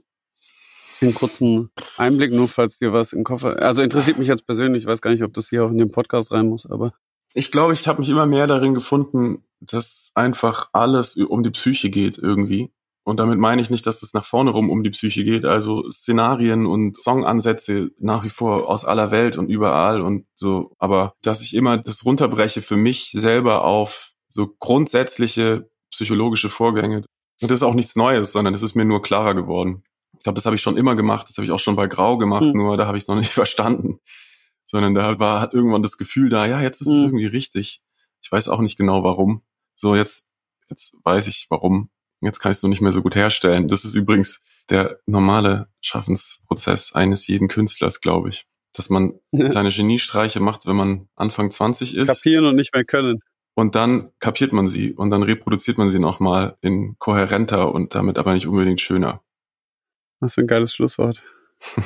[1.02, 3.62] einen kurzen Einblick, nur falls dir was im Koffer.
[3.62, 5.92] Also interessiert mich jetzt persönlich, ich weiß gar nicht, ob das hier auch in den
[5.92, 6.96] Podcast rein muss, aber
[7.36, 11.92] Ich glaube, ich habe mich immer mehr darin gefunden, dass einfach alles um die Psyche
[11.92, 12.72] geht irgendwie.
[13.06, 15.44] Und damit meine ich nicht, dass es nach vorne rum um die Psyche geht.
[15.44, 20.74] Also Szenarien und Songansätze nach wie vor aus aller Welt und überall und so.
[20.80, 27.04] Aber dass ich immer das runterbreche für mich selber auf so grundsätzliche psychologische Vorgänge.
[27.42, 29.84] Und das ist auch nichts Neues, sondern es ist mir nur klarer geworden.
[30.18, 31.28] Ich glaube, das habe ich schon immer gemacht.
[31.28, 32.54] Das habe ich auch schon bei Grau gemacht, Hm.
[32.54, 34.00] nur da habe ich es noch nicht verstanden.
[34.66, 37.04] Sondern da war hat irgendwann das Gefühl da, ja, jetzt ist es Hm.
[37.04, 37.82] irgendwie richtig.
[38.22, 39.42] Ich weiß auch nicht genau warum.
[39.76, 40.30] So, jetzt,
[40.70, 41.90] jetzt weiß ich warum.
[42.26, 43.68] Jetzt kann ich es nur nicht mehr so gut herstellen.
[43.68, 48.46] Das ist übrigens der normale Schaffensprozess eines jeden Künstlers, glaube ich.
[48.76, 52.08] Dass man seine Geniestreiche macht, wenn man Anfang 20 ist.
[52.08, 53.20] kapieren und nicht mehr können.
[53.56, 58.18] Und dann kapiert man sie und dann reproduziert man sie nochmal in kohärenter und damit
[58.18, 59.22] aber nicht unbedingt schöner.
[60.20, 61.22] Was für ein geiles Schlusswort.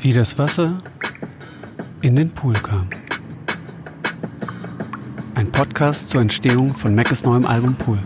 [0.00, 0.78] Wie das Wasser
[2.00, 2.88] in den Pool kam.
[5.38, 8.00] Ein Podcast zur Entstehung von Mackes neuem Album Pool.